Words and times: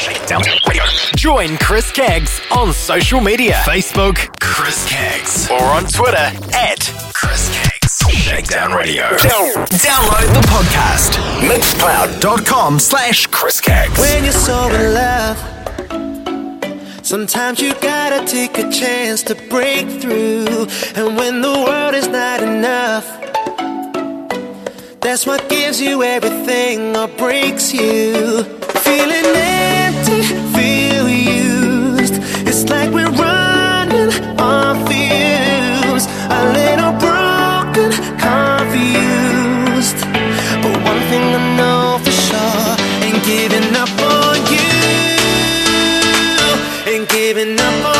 Shakedown 0.00 0.42
Radio. 0.68 0.84
Join 1.16 1.58
Chris 1.58 1.90
Caggs 1.90 2.40
on 2.52 2.72
social 2.72 3.20
media 3.20 3.54
Facebook, 3.66 4.30
Chris 4.40 4.84
Caggs, 4.88 5.50
or 5.50 5.64
on 5.64 5.84
Twitter 5.86 6.30
at 6.54 6.78
Chris 7.12 7.48
Caggs. 7.52 7.71
Shakedown 8.12 8.72
Radio. 8.72 9.04
Download 9.04 10.28
the 10.34 10.46
podcast. 10.48 11.12
Mixcloud.com 11.40 12.78
slash 12.78 13.26
Chris 13.28 13.60
Caggs. 13.60 13.98
When 13.98 14.24
you're 14.24 14.32
so 14.32 14.68
in 14.68 14.94
love, 14.94 15.38
sometimes 17.02 17.60
you 17.60 17.74
gotta 17.80 18.26
take 18.26 18.58
a 18.58 18.70
chance 18.70 19.22
to 19.24 19.34
break 19.34 19.88
through. 20.00 20.66
And 20.94 21.16
when 21.16 21.40
the 21.40 21.52
world 21.66 21.94
is 21.94 22.08
not 22.08 22.42
enough, 22.42 23.06
that's 25.00 25.26
what 25.26 25.48
gives 25.48 25.80
you 25.80 26.02
everything 26.02 26.94
or 26.96 27.08
breaks 27.08 27.72
you. 27.72 28.44
Feeling 28.44 29.24
empty, 29.24 30.22
feel 30.56 31.08
used. 31.08 32.14
It's 32.46 32.68
like 32.68 32.90
we're 32.90 33.10
running 33.10 34.12
on 34.38 34.86
fumes. 34.86 36.06
A 36.30 36.52
little 36.52 36.92
giving 43.24 43.74
up 43.76 43.90
on 44.00 44.36
you. 44.52 44.68
Ain't 46.86 47.08
giving 47.08 47.58
up 47.58 47.86
on 47.86 47.91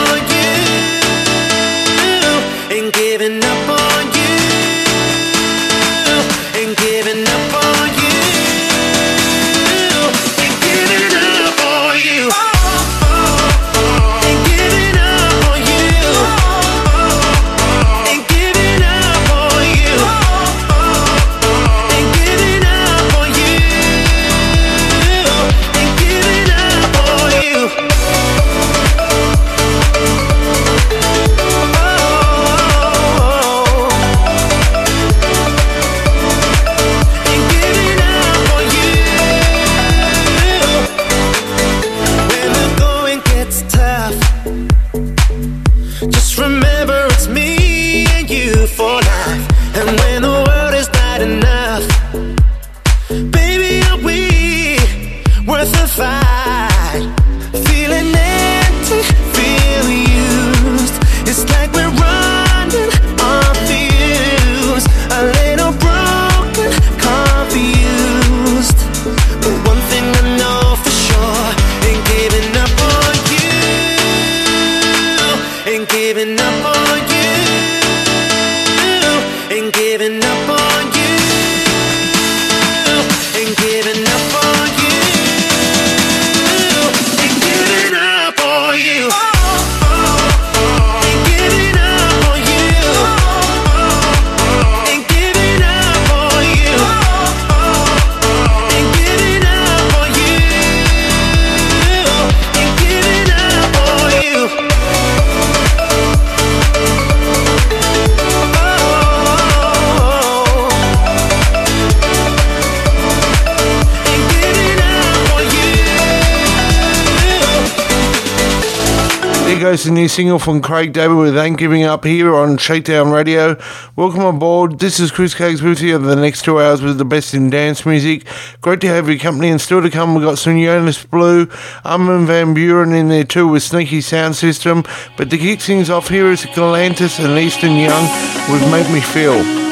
There 119.72 119.78
the 119.78 119.90
new 119.90 120.08
single 120.08 120.38
from 120.38 120.60
Craig 120.60 120.92
David 120.92 121.16
with 121.16 121.34
Ain't 121.34 121.56
Giving 121.56 121.84
Up 121.84 122.04
here 122.04 122.34
on 122.34 122.58
Shakedown 122.58 123.10
Radio. 123.10 123.56
Welcome 123.96 124.20
aboard. 124.20 124.80
This 124.80 125.00
is 125.00 125.10
Chris 125.10 125.34
Caggs 125.34 125.62
with 125.62 125.80
you 125.80 125.94
over 125.94 126.06
the 126.06 126.14
next 126.14 126.44
two 126.44 126.60
hours 126.60 126.82
with 126.82 126.98
the 126.98 127.06
best 127.06 127.32
in 127.32 127.48
dance 127.48 127.86
music. 127.86 128.26
Great 128.60 128.82
to 128.82 128.88
have 128.88 129.08
your 129.08 129.18
company 129.18 129.48
and 129.48 129.58
still 129.58 129.80
to 129.80 129.88
come 129.88 130.14
we've 130.14 130.22
got 130.22 130.36
some 130.36 130.60
Jonas 130.60 131.02
Blue, 131.02 131.48
Armin 131.86 132.26
Van 132.26 132.54
Buuren 132.54 132.94
in 132.94 133.08
there 133.08 133.24
too 133.24 133.48
with 133.48 133.62
Sneaky 133.62 134.02
Sound 134.02 134.36
System. 134.36 134.84
But 135.16 135.30
to 135.30 135.38
kick 135.38 135.62
things 135.62 135.88
off 135.88 136.10
here 136.10 136.30
is 136.30 136.42
Galantis 136.42 137.18
and 137.18 137.38
East 137.38 137.62
& 137.62 137.62
Young 137.62 138.52
with 138.52 138.70
Make 138.70 138.90
Me 138.92 139.00
Feel. 139.00 139.71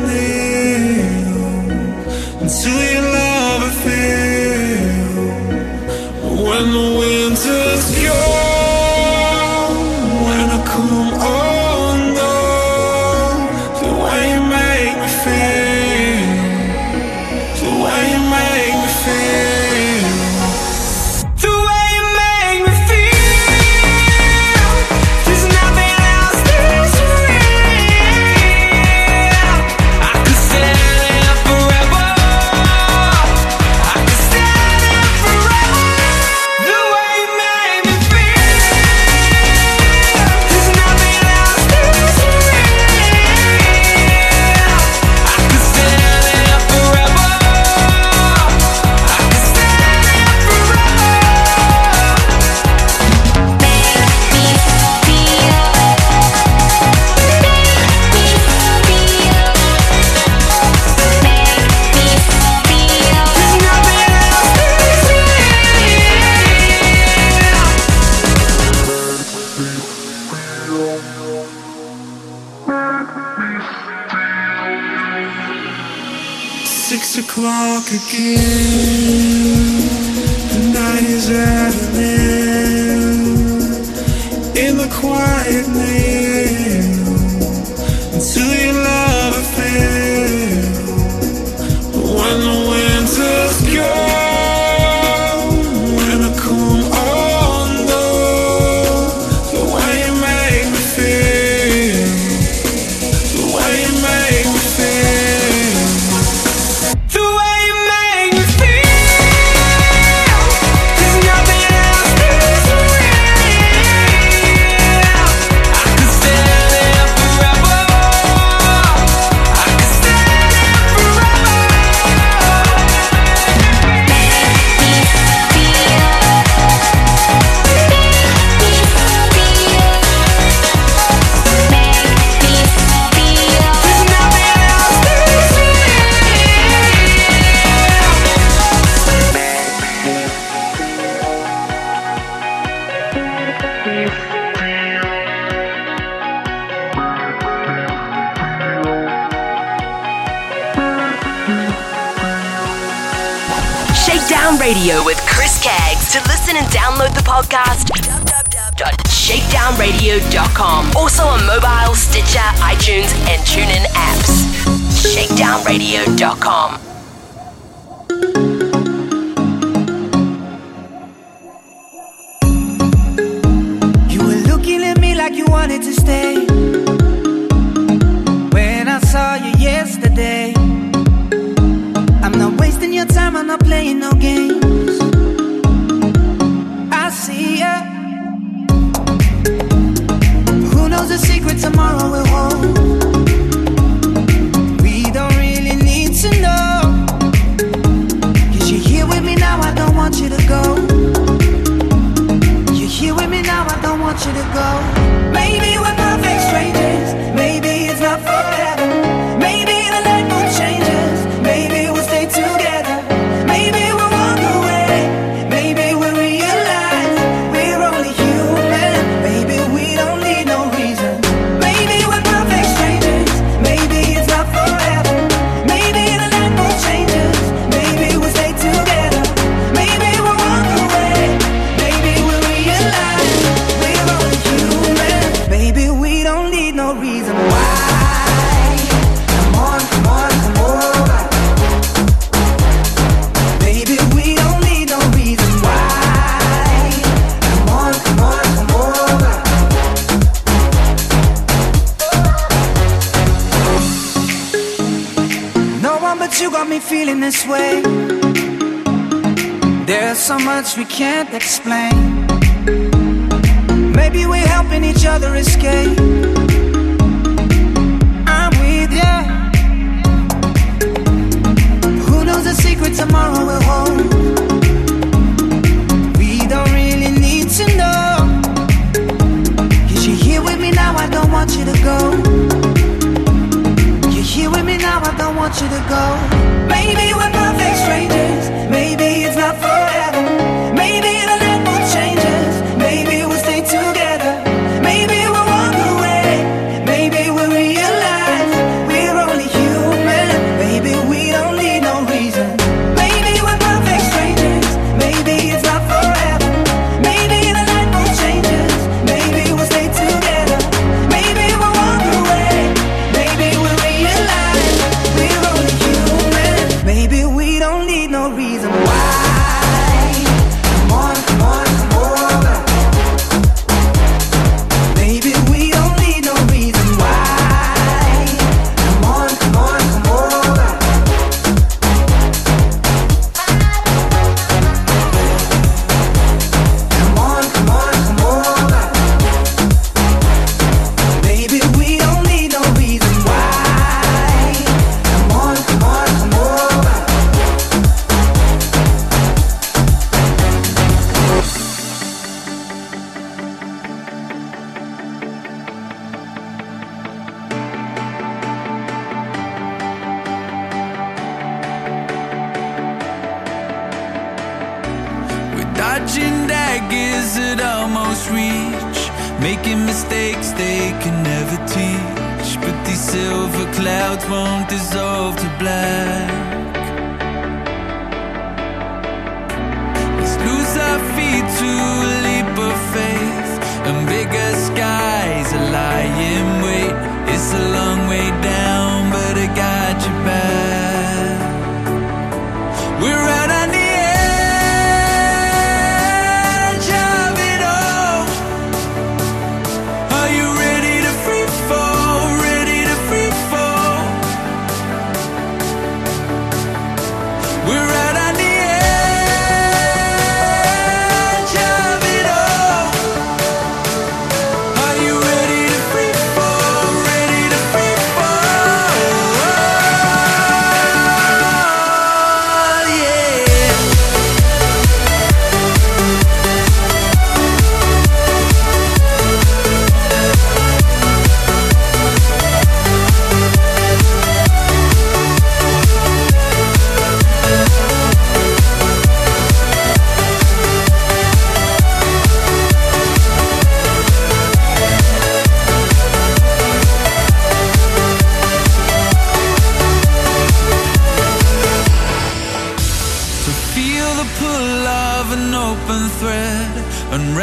o'clock 78.13 78.50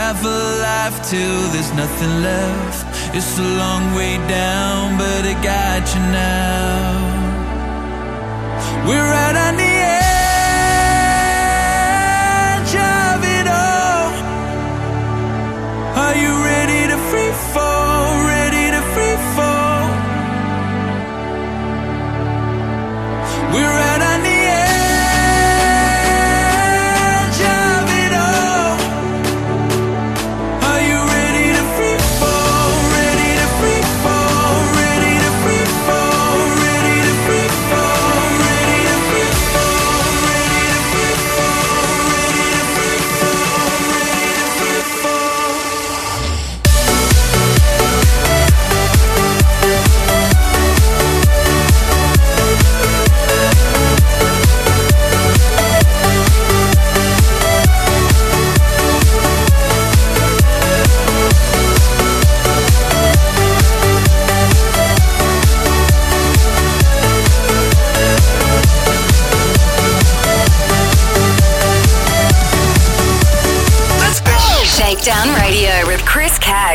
have 0.09 0.25
a 0.25 0.41
life 0.63 0.99
till 1.11 1.41
there's 1.53 1.73
nothing 1.75 2.23
left. 2.23 2.87
It's 3.15 3.39
a 3.39 3.49
long 3.63 3.95
way 3.95 4.17
down, 4.27 4.97
but 4.97 5.23
I 5.33 5.35
got 5.53 5.85
you 5.95 6.01
now. 6.01 7.09
We're 8.89 9.13
at 9.27 9.37
our 9.37 9.53
knees. 9.53 9.78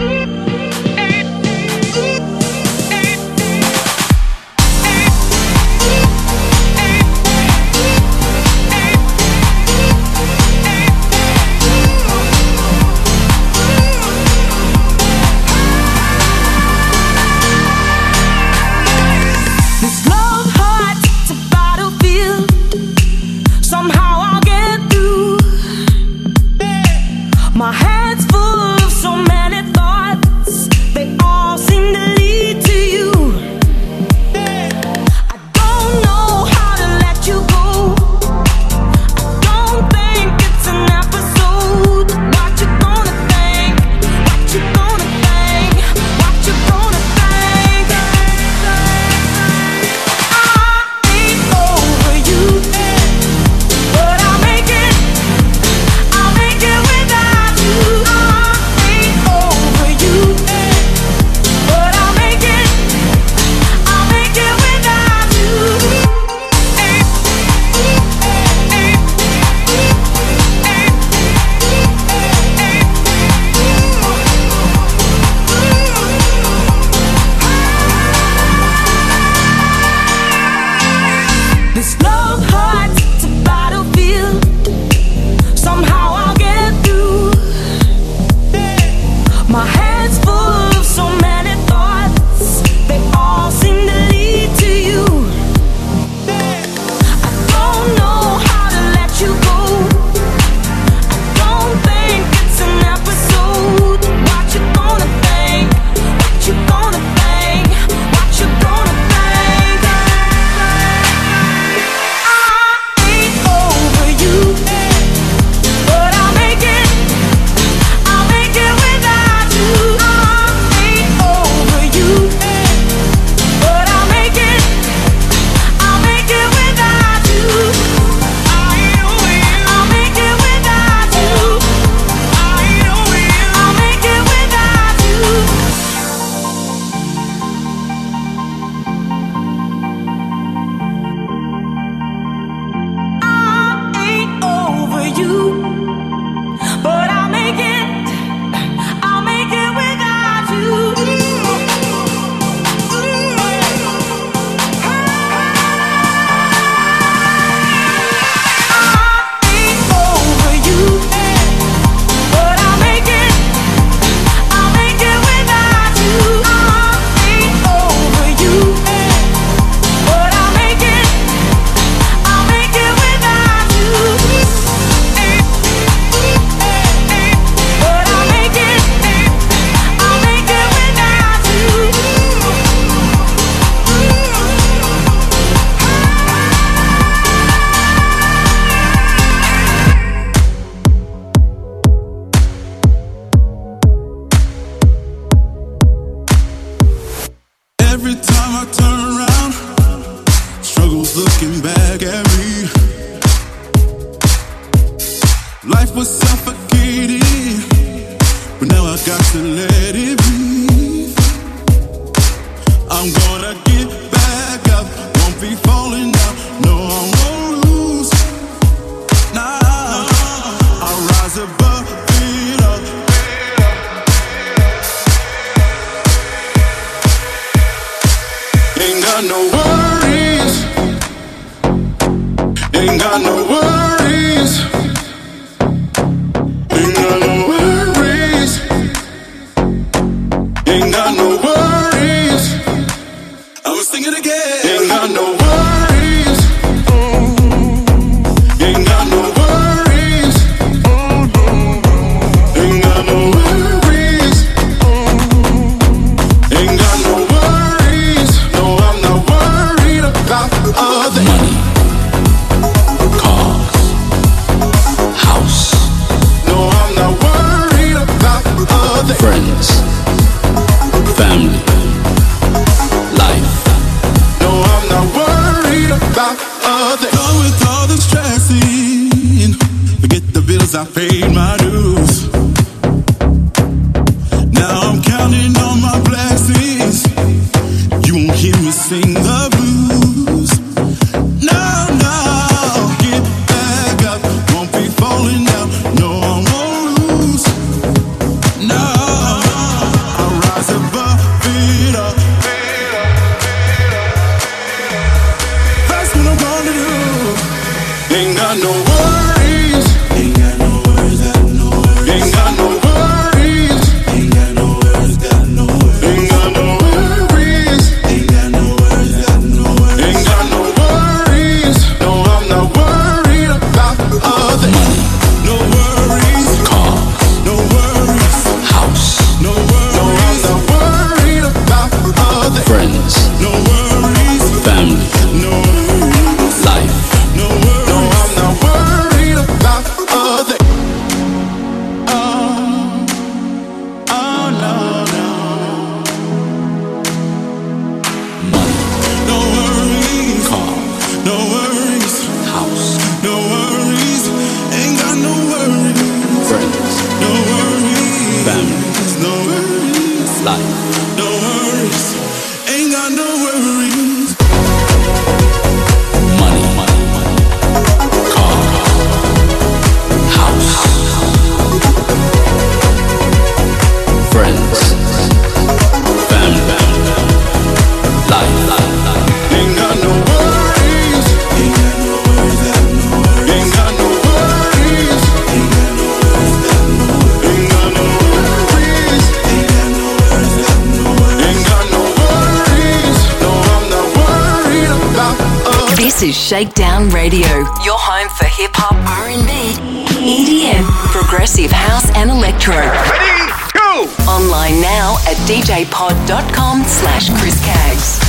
Shakedown 396.48 397.11
Radio, 397.11 397.46
your 397.84 398.00
home 398.00 398.30
for 398.30 398.46
hip 398.46 398.70
hop, 398.72 398.96
R&B, 399.20 399.76
EDM, 400.16 400.82
progressive 401.12 401.70
house 401.70 402.08
and 402.16 402.30
electro. 402.30 402.72
Ready, 402.72 403.52
go! 403.76 404.08
Online 404.24 404.80
now 404.80 405.18
at 405.28 405.37
djpod.com 405.44 406.84
slash 406.84 407.28
Chris 407.38 407.62
Caggs. 407.62 408.27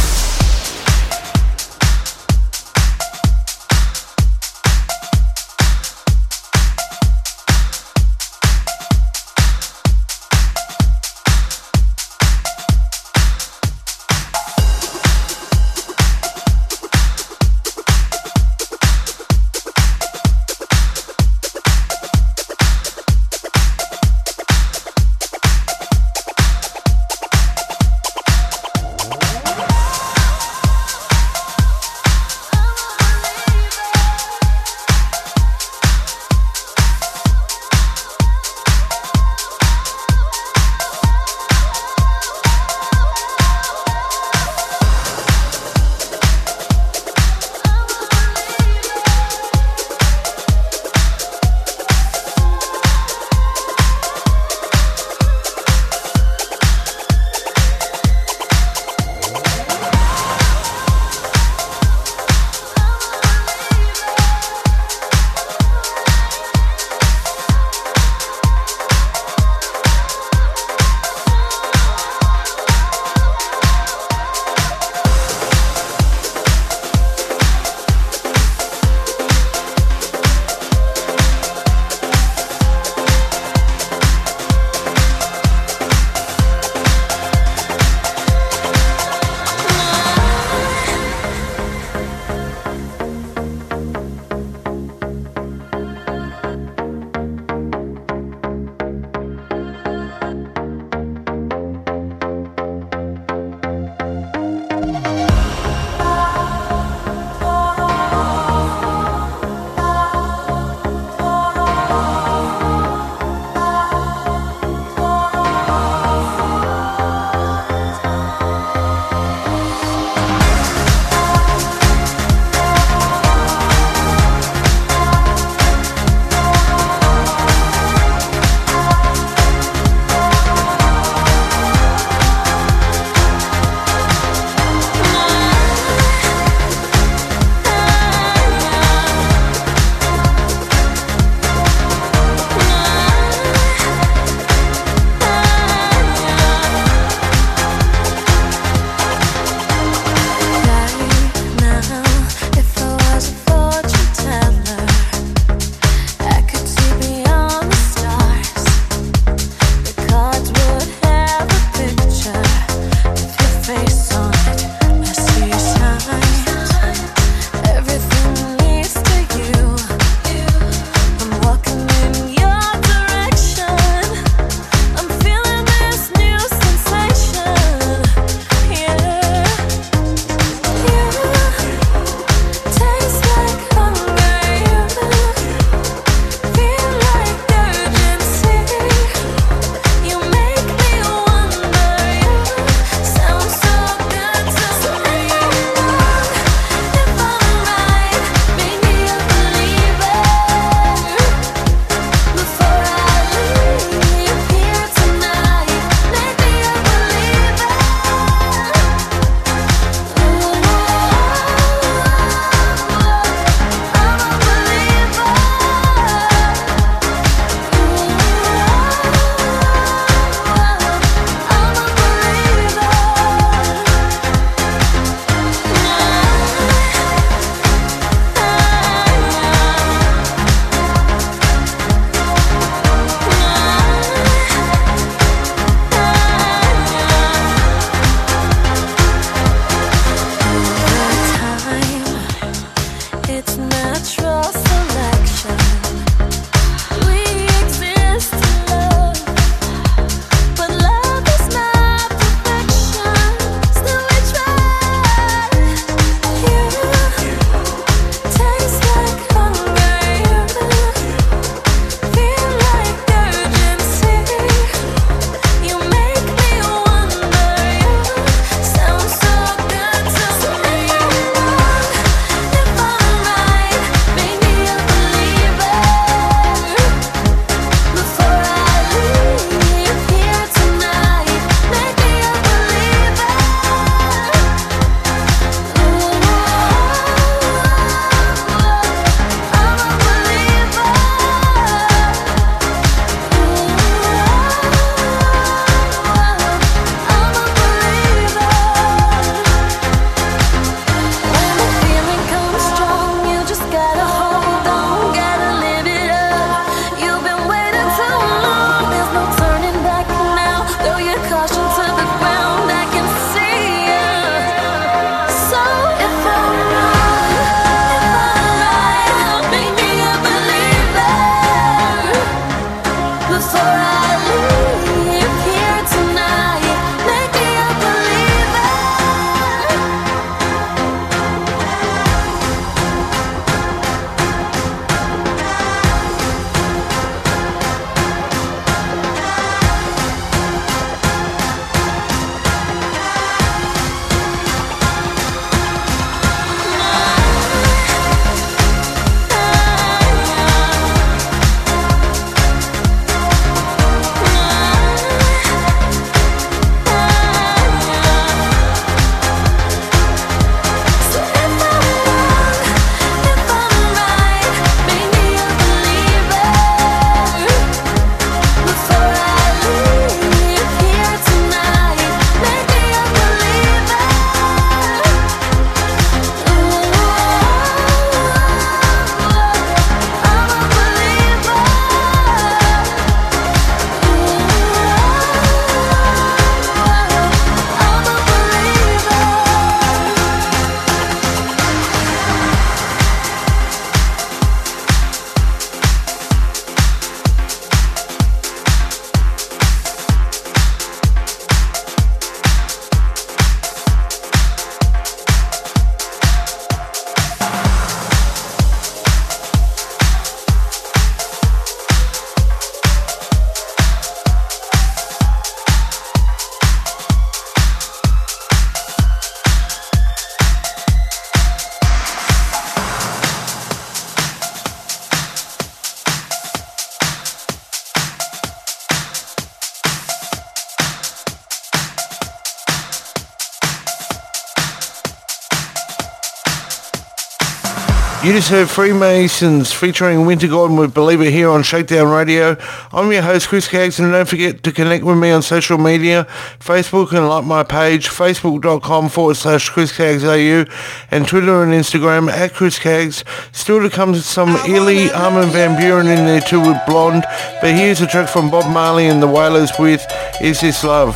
You 438.21 438.33
just 438.33 438.49
heard 438.49 438.69
Freemasons 438.69 439.71
featuring 439.71 440.25
Wynter 440.25 440.49
Gordon 440.49 440.75
with 440.75 440.93
Believer 440.93 441.23
here 441.23 441.49
on 441.49 441.63
Shakedown 441.63 442.11
Radio. 442.11 442.57
I'm 442.91 443.09
your 443.13 443.21
host 443.21 443.47
Chris 443.47 443.69
Caggs 443.69 443.97
and 443.97 444.11
don't 444.11 444.27
forget 444.27 444.61
to 444.63 444.73
connect 444.73 445.05
with 445.05 445.17
me 445.17 445.31
on 445.31 445.41
social 445.41 445.77
media, 445.77 446.27
Facebook 446.59 447.13
and 447.13 447.29
like 447.29 447.45
my 447.45 447.63
page, 447.63 448.09
facebook.com 448.09 449.07
forward 449.07 449.37
slash 449.37 449.69
Chris 449.69 449.97
AU 449.97 450.65
and 451.11 451.29
Twitter 451.29 451.63
and 451.63 451.71
Instagram 451.71 452.29
at 452.29 452.53
Chris 452.53 452.77
Caggs. 452.77 453.23
Still 453.53 453.81
to 453.83 453.89
come 453.89 454.13
some 454.15 454.49
Ely, 454.67 455.09
Armin 455.13 455.47
Van 455.51 455.79
Buuren 455.81 456.13
in 456.13 456.25
there 456.25 456.41
too 456.41 456.59
with 456.59 456.77
Blonde. 456.85 457.23
But 457.61 457.73
here's 457.73 458.01
a 458.01 458.07
track 458.07 458.27
from 458.27 458.51
Bob 458.51 458.69
Marley 458.69 459.07
and 459.07 459.23
the 459.23 459.27
Wailers 459.27 459.71
with 459.79 460.05
Is 460.41 460.59
This 460.59 460.83
Love? 460.83 461.15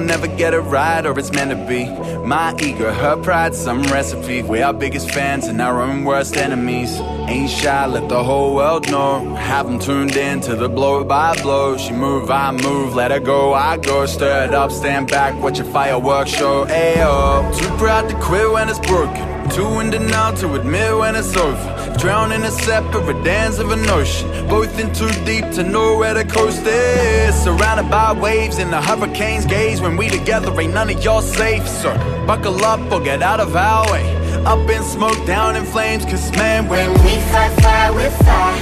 Never 0.00 0.26
get 0.26 0.54
it 0.54 0.60
right 0.60 1.04
or 1.04 1.18
it's 1.18 1.32
meant 1.32 1.50
to 1.50 1.56
be. 1.66 1.86
My 2.24 2.54
ego, 2.60 2.92
her 2.92 3.16
pride, 3.22 3.54
some 3.54 3.82
recipe. 3.84 4.42
We're 4.42 4.64
our 4.64 4.72
biggest 4.72 5.10
fans 5.10 5.46
and 5.46 5.60
our 5.60 5.80
own 5.80 6.04
worst 6.04 6.36
enemies. 6.36 7.00
Ain't 7.28 7.50
shy, 7.50 7.86
let 7.86 8.08
the 8.08 8.22
whole 8.22 8.54
world 8.54 8.90
know. 8.90 9.34
Have 9.34 9.66
them 9.66 9.78
tuned 9.78 10.16
in 10.16 10.40
to 10.42 10.56
the 10.56 10.68
blow 10.68 11.04
by 11.04 11.40
blow. 11.42 11.76
She 11.76 11.92
move, 11.92 12.30
I 12.30 12.50
move, 12.52 12.94
let 12.94 13.10
her 13.10 13.20
go, 13.20 13.54
I 13.54 13.76
go. 13.76 14.06
Stir 14.06 14.44
it 14.44 14.54
up, 14.54 14.72
stand 14.72 15.08
back, 15.10 15.40
watch 15.42 15.58
a 15.58 15.64
fireworks 15.64 16.30
show. 16.30 16.66
Ayo, 16.66 17.56
too 17.58 17.68
proud 17.76 18.08
to 18.08 18.14
quit 18.16 18.50
when 18.50 18.68
it's 18.68 18.80
broken. 18.80 19.26
Too 19.50 19.80
in 19.80 19.90
denial 19.90 20.36
to 20.36 20.54
admit 20.54 20.96
when 20.96 21.16
it's 21.16 21.36
over. 21.36 21.79
Drown 22.00 22.32
in 22.32 22.42
a 22.44 22.50
separate 22.50 23.22
dance 23.24 23.58
of 23.58 23.72
an 23.72 23.86
ocean. 23.90 24.26
Both 24.48 24.78
in 24.80 24.90
too 24.94 25.10
deep 25.26 25.44
to 25.50 25.62
know 25.62 25.98
where 25.98 26.14
the 26.14 26.24
coast 26.24 26.64
is. 26.64 27.34
Surrounded 27.34 27.90
by 27.90 28.12
waves 28.12 28.58
in 28.58 28.70
the 28.70 28.80
hurricane's 28.80 29.44
gaze. 29.44 29.82
When 29.82 29.98
we 29.98 30.08
together, 30.08 30.58
ain't 30.58 30.72
none 30.72 30.88
of 30.88 31.04
y'all 31.04 31.20
safe. 31.20 31.68
sir. 31.68 31.94
buckle 32.26 32.64
up 32.64 32.80
or 32.90 33.00
get 33.00 33.22
out 33.22 33.38
of 33.38 33.54
our 33.54 33.84
way. 33.92 34.16
Up 34.46 34.66
in 34.70 34.82
smoke, 34.82 35.26
down 35.26 35.56
in 35.56 35.64
flames. 35.66 36.06
Cause 36.06 36.32
man, 36.32 36.68
when 36.68 36.90
When 36.90 37.04
we 37.04 37.20
fight 37.32 37.52
fire 37.60 37.92
with 37.92 38.16
fire, 38.24 38.58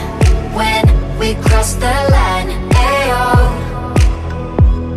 when 0.59 1.19
we 1.21 1.37
cross 1.37 1.75
the 1.75 1.95
line, 2.11 2.51
ayo. 2.75 3.69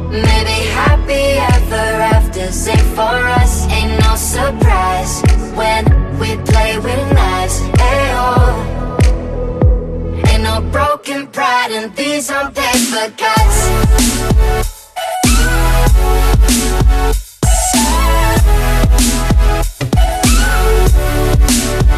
Maybe 0.09 0.57
happy 0.81 1.37
ever 1.53 1.89
after, 2.17 2.51
say 2.51 2.77
for 2.95 3.15
us, 3.39 3.67
ain't 3.69 3.99
no 4.01 4.15
surprise. 4.15 5.21
When 5.53 6.10
we 6.21 6.37
play 6.45 6.77
with 6.77 7.01
knives, 7.13 7.57
ayo. 7.89 8.21
Ain't 10.29 10.43
no 10.43 10.61
broken 10.71 11.27
pride 11.27 11.71
in 11.71 11.91
these 11.95 12.29
on 12.29 12.53
paper 12.53 13.11
cuts. 13.17 13.57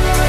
Ain't 0.06 0.23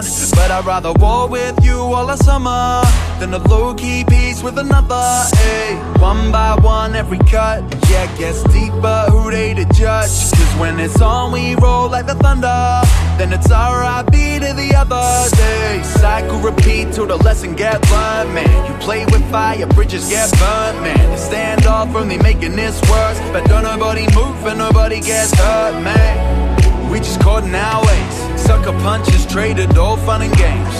But 0.00 0.50
I'd 0.50 0.64
rather 0.64 0.94
war 0.94 1.28
with 1.28 1.62
you 1.62 1.76
all 1.76 2.08
summer. 2.16 2.80
Than 3.18 3.34
a 3.34 3.38
low 3.48 3.74
key 3.74 4.02
peace 4.08 4.42
with 4.42 4.56
another. 4.58 4.94
Ay, 4.96 5.76
one 5.98 6.32
by 6.32 6.54
one, 6.54 6.96
every 6.96 7.18
cut. 7.18 7.62
Yeah, 7.90 8.06
gets 8.16 8.42
deeper. 8.44 9.06
Who 9.10 9.30
they 9.30 9.52
to 9.52 9.66
judge? 9.66 10.08
Cause 10.08 10.54
when 10.58 10.80
it's 10.80 11.02
on, 11.02 11.32
we 11.32 11.54
roll 11.56 11.90
like 11.90 12.06
the 12.06 12.14
thunder. 12.14 12.80
Then 13.18 13.30
it's 13.34 13.50
RIP 13.50 14.40
to 14.40 14.54
the 14.56 14.74
other 14.74 15.36
day. 15.36 15.82
Cycle 15.82 16.38
repeat 16.38 16.94
till 16.94 17.06
the 17.06 17.16
lesson 17.18 17.54
get 17.54 17.78
learned, 17.90 18.32
man. 18.32 18.72
You 18.72 18.78
play 18.78 19.04
with 19.04 19.30
fire, 19.30 19.66
bridges 19.66 20.08
get 20.08 20.30
burnt, 20.38 20.80
man. 20.80 21.10
They 21.10 21.16
stand 21.18 21.66
off 21.66 21.94
only 21.94 22.16
making 22.16 22.56
this 22.56 22.80
worse. 22.88 23.20
But 23.32 23.44
don't 23.50 23.64
nobody 23.64 24.06
move 24.14 24.46
and 24.46 24.56
nobody 24.56 25.02
gets 25.02 25.34
hurt, 25.34 25.82
man. 25.82 26.90
We 26.90 27.00
just 27.00 27.20
caught 27.20 27.44
in 27.44 27.54
our 27.54 27.84
ways. 27.84 28.29
Sucker 28.46 28.72
punches 28.82 29.26
traded, 29.26 29.76
all 29.76 29.96
fun 29.96 30.22
and 30.22 30.34
games. 30.36 30.74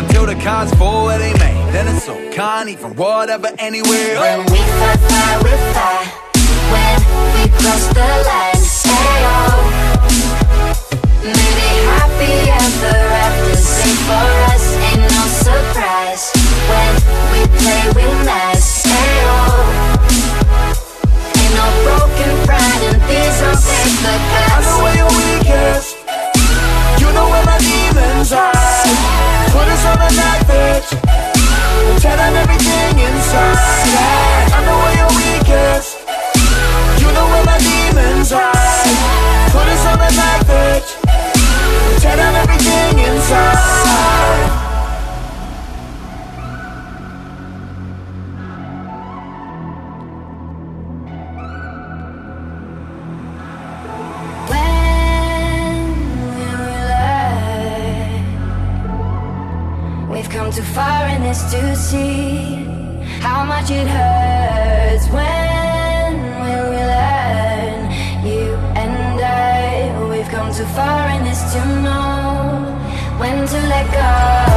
Until 0.00 0.26
the 0.26 0.34
cards 0.36 0.72
fall 0.74 1.06
where 1.06 1.18
they 1.18 1.32
may. 1.34 1.54
Then 1.72 1.88
it's 1.88 2.04
so 2.04 2.14
can't 2.32 2.68
even 2.68 2.94
whatever 2.96 3.50
anywhere. 3.58 4.18
When 4.20 4.40
we 4.52 4.58
fly, 4.58 4.96
fly, 5.08 5.32
we 5.44 5.52
fly. 5.72 6.00
When 6.72 6.98
we 7.34 7.42
cross 7.58 7.86
the 7.88 8.08
line, 8.28 8.62
say 8.62 9.24
oh. 9.28 9.60
Maybe 11.22 11.68
happy 11.92 12.34
ever 12.62 12.98
after. 13.26 13.56
Sing 13.56 13.98
for 14.06 14.28
us, 14.52 14.64
ain't 14.88 15.04
no 15.12 15.22
surprise. 15.44 16.24
When 16.70 16.94
we 17.32 17.40
play, 17.58 17.82
we 17.96 18.06
nice, 18.24 18.64
say 18.84 19.10
oh. 19.26 19.60
Ain't 21.40 21.54
no 21.56 21.66
broken 21.84 22.32
pride 22.46 22.82
and 22.90 23.00
these 23.08 23.38
are 23.48 23.58
paper 23.68 24.12
I 24.12 24.18
cuts. 24.30 24.66
know 24.66 24.82
where 24.82 24.96
your 24.96 25.10
weakest. 25.18 26.01
You 27.12 27.18
know 27.18 27.28
where 27.28 27.44
my 27.44 27.58
demons 27.58 28.32
hide. 28.32 28.88
Put 29.52 29.68
us 29.68 29.84
on 29.84 30.00
a 30.00 30.08
knife 30.16 30.48
edge. 30.48 30.88
Tell 32.00 32.16
them 32.16 32.34
everything 32.40 33.04
inside. 33.04 34.48
I 34.48 34.64
know 34.64 34.80
where 34.80 34.96
your 34.96 35.12
weakest. 35.20 36.00
You 37.04 37.12
know 37.12 37.28
where 37.28 37.44
my 37.44 37.58
demons 37.60 38.32
hide. 38.32 39.52
Put 39.52 39.68
us 39.68 39.84
on 39.92 40.00
a 40.00 40.10
knife 40.16 40.48
edge. 40.48 42.00
Tell 42.00 42.16
them 42.16 42.34
everything 42.34 42.98
inside. 43.04 44.71
Come 60.42 60.50
too 60.50 60.62
far 60.62 61.06
in 61.06 61.22
this 61.22 61.52
to 61.52 61.76
see 61.76 62.64
how 63.20 63.44
much 63.44 63.70
it 63.70 63.86
hurts. 63.86 65.06
When 65.06 66.14
will 66.42 66.70
we 66.70 66.82
learn? 66.94 67.78
You 68.26 68.54
and 68.74 69.20
I, 69.20 70.08
we've 70.10 70.28
come 70.28 70.52
too 70.52 70.64
far 70.74 71.10
in 71.10 71.22
this 71.22 71.52
to 71.52 71.60
know 71.84 72.76
when 73.20 73.46
to 73.46 73.58
let 73.68 73.86
go. 73.92 74.51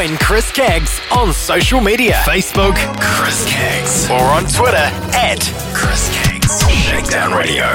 Join 0.00 0.16
Chris 0.16 0.50
Caggs 0.50 0.98
on 1.12 1.34
social 1.34 1.78
media 1.78 2.14
Facebook, 2.24 2.74
Chris 3.00 3.44
Caggs, 3.46 4.08
or 4.08 4.22
on 4.32 4.44
Twitter 4.44 4.88
at 5.12 5.40
Chris 5.74 6.08
Caggs. 6.14 6.62
Shakedown 6.88 7.36
Radio. 7.36 7.66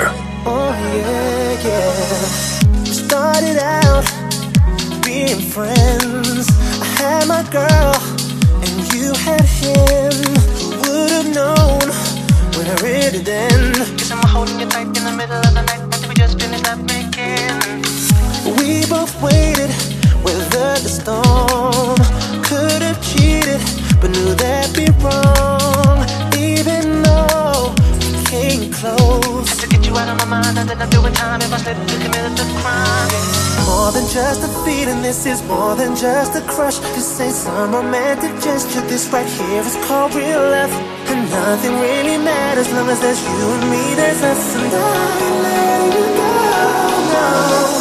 Oh 0.44 0.74
yeah, 0.96 1.68
yeah. 1.68 2.84
Started 2.84 3.60
out 3.60 4.06
being 5.06 5.40
friends. 5.40 6.50
I 6.82 6.86
had 6.98 7.28
my 7.28 7.44
girl, 7.52 7.94
and 8.66 8.74
you 8.92 9.14
had 9.22 9.46
him. 9.46 10.12
Who 10.58 10.80
would 10.82 11.12
have 11.12 11.30
known 11.32 11.86
when 12.58 12.66
I 12.66 12.76
read 12.82 13.14
it 13.14 13.26
then? 13.26 13.76
Cause 14.00 14.12
I'm 14.12 14.28
holding 14.28 14.60
you 14.60 14.66
tight 14.66 14.88
in 14.88 15.04
the 15.04 15.14
middle 15.16 15.38
of 15.38 15.54
the 15.54 15.62
night 15.62 15.80
until 15.80 16.10
we 16.10 16.16
just 16.16 16.42
finished 16.42 16.68
up 16.68 16.80
making. 16.90 17.54
We 18.58 18.84
both 18.90 19.14
waited, 19.22 19.70
weathered 20.24 20.82
the 20.82 20.90
storm. 20.90 22.15
Could 22.46 22.82
have 22.84 23.02
cheated, 23.02 23.62
but 24.00 24.12
knew 24.12 24.36
that'd 24.36 24.76
be 24.76 24.86
wrong. 25.02 26.06
Even 26.38 27.02
though 27.02 27.74
we 28.06 28.24
came 28.30 28.72
close. 28.72 29.50
Had 29.50 29.60
to 29.62 29.68
get 29.68 29.86
you 29.88 29.98
out 29.98 30.10
of 30.10 30.18
my 30.22 30.26
mind, 30.26 30.60
I 30.60 30.64
didn't 30.64 30.90
do 30.92 31.04
it 31.06 31.16
time 31.16 31.42
if 31.42 31.52
I 31.52 31.58
slipped 31.58 31.92
you 31.92 31.98
committed 31.98 32.38
the 32.38 32.46
crime. 32.62 33.10
More 33.66 33.92
than 33.92 34.06
just 34.14 34.46
a 34.46 34.52
feeling, 34.64 35.02
this 35.02 35.26
is 35.26 35.42
more 35.44 35.76
than 35.76 35.96
just 35.96 36.36
a 36.36 36.42
crush. 36.42 36.78
This 36.94 37.20
ain't 37.20 37.34
some 37.34 37.74
romantic 37.74 38.34
gesture, 38.40 38.82
this 38.82 39.10
right 39.10 39.26
here 39.26 39.62
is 39.62 39.76
called 39.88 40.14
real 40.14 40.38
love. 40.38 40.72
And 41.10 41.30
nothing 41.32 41.74
really 41.82 42.18
matters, 42.18 42.72
long 42.72 42.90
as 42.90 43.00
there's 43.02 43.22
you 43.26 43.46
and 43.58 43.66
me, 43.74 43.84
there's 43.96 44.22
us 44.22 44.56
and 44.56 44.70
I 44.70 45.18
ain't 45.26 45.42
letting 45.46 45.92
you 45.98 46.08
go. 46.14 46.30
No, 47.10 47.75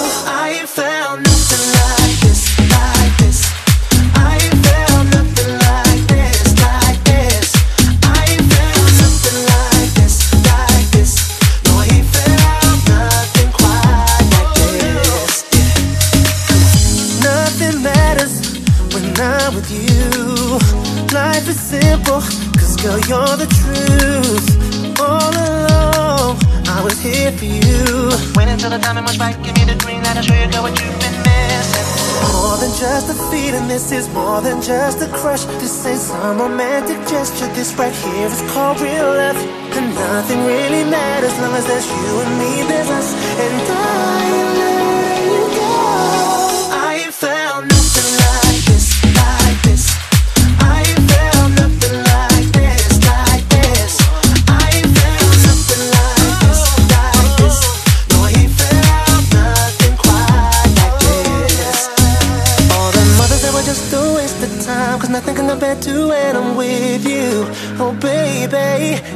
this 33.75 33.91
is 33.91 34.09
more 34.11 34.41
than 34.41 34.63
just 34.63 35.03
a 35.03 35.09
crush. 35.09 35.45
This 35.61 35.85
ain't 35.85 35.99
some 35.99 36.39
romantic 36.39 36.97
gesture, 37.09 37.49
this 37.55 37.75
right 37.75 37.93
here 37.93 38.27
is 38.27 38.41
called 38.53 38.81
real 38.81 39.11
love. 39.21 39.37
And 39.77 39.93
nothing 39.97 40.41
really 40.47 40.85
matters, 40.89 41.33
as 41.33 41.41
long 41.41 41.55
as 41.55 41.67
there's 41.67 41.89
you 41.89 42.13
and 42.25 42.33
me, 42.39 42.53
there's 42.69 42.89
us. 42.89 43.09
And 43.45 43.63
I 43.69 44.31
ain't 44.39 45.04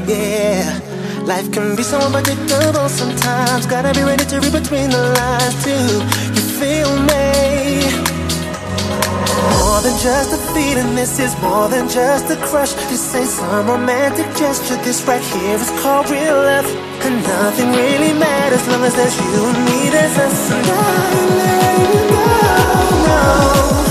yeah. 0.06 0.80
Life 1.24 1.52
can 1.52 1.76
be 1.76 1.82
so 1.82 1.98
unpredictable 1.98 2.88
sometimes. 2.88 3.66
Gotta 3.66 3.92
be 3.92 4.02
ready 4.02 4.24
to 4.24 4.40
read 4.40 4.52
between 4.52 4.90
the 4.90 5.02
lines, 5.18 5.56
too. 5.64 6.00
You 6.34 6.42
feel 6.60 6.90
me? 7.10 8.08
More 9.60 9.80
than 9.82 9.96
just 10.00 10.32
a 10.32 10.38
feeling, 10.54 10.94
this 10.94 11.18
is 11.20 11.36
more 11.40 11.68
than 11.68 11.88
just 11.88 12.30
a 12.30 12.36
crush. 12.48 12.72
This 12.90 13.14
ain't 13.14 13.28
some 13.28 13.66
romantic 13.66 14.26
gesture, 14.36 14.76
this 14.82 15.02
right 15.06 15.22
here 15.22 15.56
is 15.56 15.70
called 15.82 16.08
real 16.10 16.34
love. 16.34 16.66
And 17.04 17.22
nothing 17.22 17.70
really 17.70 18.12
matters, 18.12 18.66
long 18.68 18.82
as 18.84 18.94
there's 18.96 19.16
you 19.16 19.44
and 19.50 19.64
me, 19.66 19.90
there's 19.90 20.16
us. 20.18 20.50
And 20.50 20.66
I 20.66 20.72
ain't 21.18 21.34
letting 21.40 21.92
you 21.94 22.04
go. 22.10 22.26
No, 23.08 23.87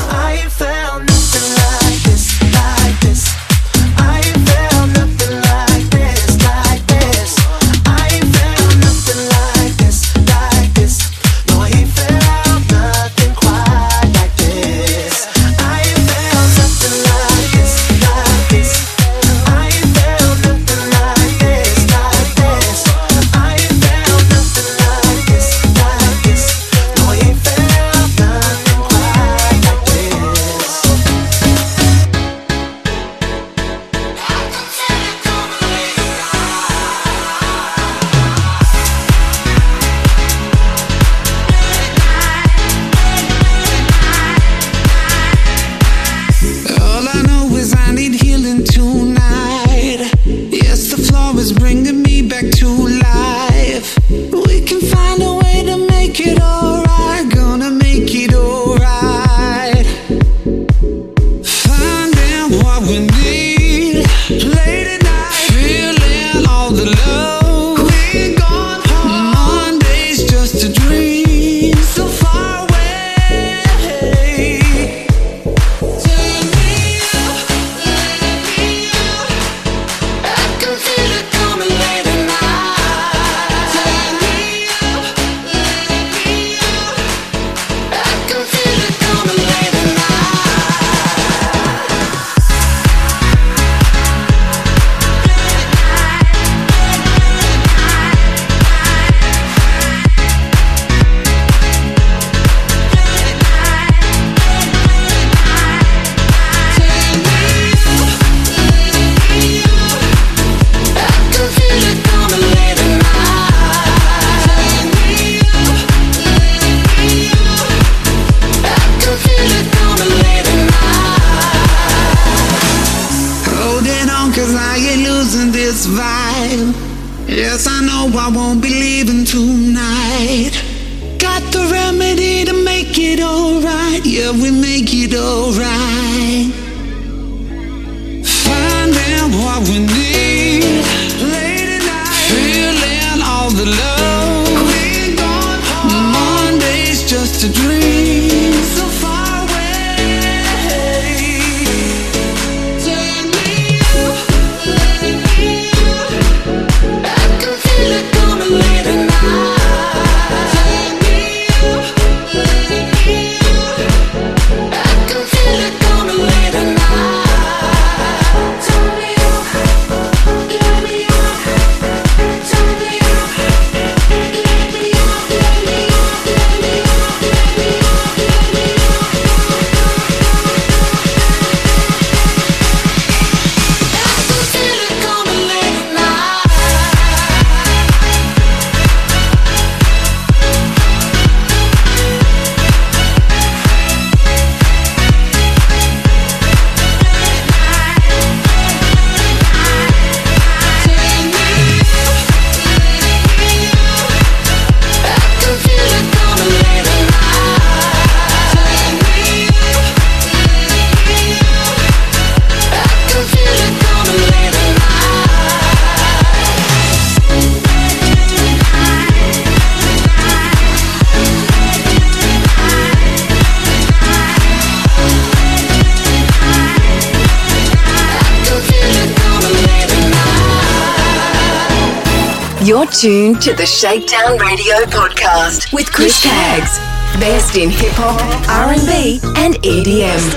tuned 232.92 233.42
to 233.42 233.54
the 233.54 233.66
Shakedown 233.66 234.38
Radio 234.38 234.76
podcast 234.86 235.74
with 235.74 235.92
Chris 235.92 236.22
Caggs. 236.22 236.78
Best 237.20 237.56
in 237.58 237.70
hip 237.70 237.94
hop, 237.94 238.22
R&B, 238.50 239.20
and 239.38 239.56
EDM. 239.56 240.34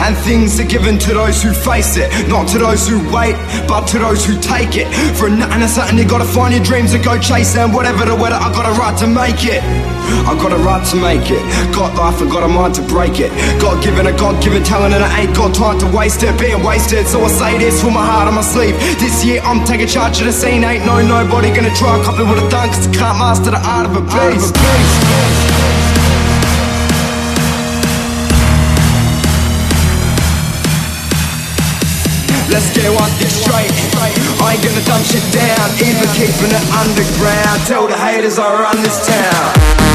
And 0.04 0.16
things 0.18 0.60
are 0.60 0.68
given 0.68 0.98
to 1.00 1.14
those 1.14 1.42
who 1.42 1.54
face 1.54 1.98
it, 1.98 2.10
not 2.28 2.48
to 2.50 2.60
those 2.60 2.88
who 2.88 2.98
wait, 3.14 3.36
but 3.68 3.88
to 3.92 4.00
those 4.00 4.26
who 4.26 4.40
take 4.40 4.76
it. 4.76 4.88
For 5.18 5.30
nothing 5.30 5.64
or 5.64 5.68
something, 5.68 5.98
you 5.98 6.08
gotta 6.08 6.26
find 6.26 6.54
your 6.54 6.64
dreams 6.64 6.94
and 6.94 7.04
go 7.04 7.20
chase 7.20 7.54
them. 7.54 7.72
Whatever 7.74 8.06
the 8.06 8.16
weather, 8.16 8.38
I 8.40 8.52
got 8.54 8.66
a 8.66 8.74
right 8.80 8.98
to 9.00 9.08
make 9.08 9.46
it. 9.46 9.62
I 10.28 10.36
got 10.40 10.54
a 10.54 10.58
right 10.58 10.84
to 10.92 10.96
make 10.96 11.30
it. 11.30 11.44
Got 11.76 11.96
life, 11.96 12.22
I 12.22 12.26
got 12.32 12.44
a 12.44 12.48
mind 12.48 12.76
to 12.76 12.82
break 12.82 13.20
it. 13.20 13.32
God 13.60 13.84
given 13.84 14.08
a 14.08 14.14
God 14.16 14.42
given 14.42 14.64
talent, 14.64 14.94
and 14.94 15.04
I 15.04 15.22
ain't 15.22 15.36
got 15.36 15.54
time 15.54 15.80
to 15.80 15.88
waste 15.88 16.24
it. 16.24 16.32
Being 16.40 16.64
wasted, 16.64 17.08
so 17.08 17.24
I 17.24 17.28
say 17.28 17.58
this 17.58 17.84
with 17.84 17.94
my 17.94 18.06
heart 18.06 18.28
on 18.28 18.36
my 18.36 18.42
sleeve. 18.42 18.76
This 19.00 19.26
year, 19.26 19.42
I'm 19.44 19.66
taking 19.66 19.88
charge 19.88 20.20
of 20.20 20.26
the 20.26 20.32
scene. 20.32 20.64
Ain't 20.64 20.86
no 20.86 21.02
nobody 21.02 21.54
gonna 21.54 21.76
try 21.76 21.96
and 21.96 22.04
copy 22.06 22.24
what 22.24 22.40
I've 22.40 22.50
done, 22.50 22.70
cause 22.70 22.88
I 22.88 22.92
can't 22.92 23.18
master 23.20 23.52
the 23.52 23.60
art 23.60 23.86
of 23.88 23.98
a 23.98 24.02
beast. 24.02 25.47
Let's 32.50 32.72
get 32.72 32.90
one 32.90 33.12
thing 33.20 33.30
straight. 33.30 33.72
I 34.40 34.54
ain't 34.54 34.64
gonna 34.64 34.84
dumb 34.86 35.04
shit 35.04 35.24
down, 35.32 35.68
even 35.84 36.08
keeping 36.16 36.52
it 36.52 36.66
underground. 36.72 37.60
Tell 37.68 37.88
the 37.88 37.98
haters 37.98 38.40
I 38.40 38.48
run 38.62 38.78
this 38.84 39.06
town. 39.06 39.87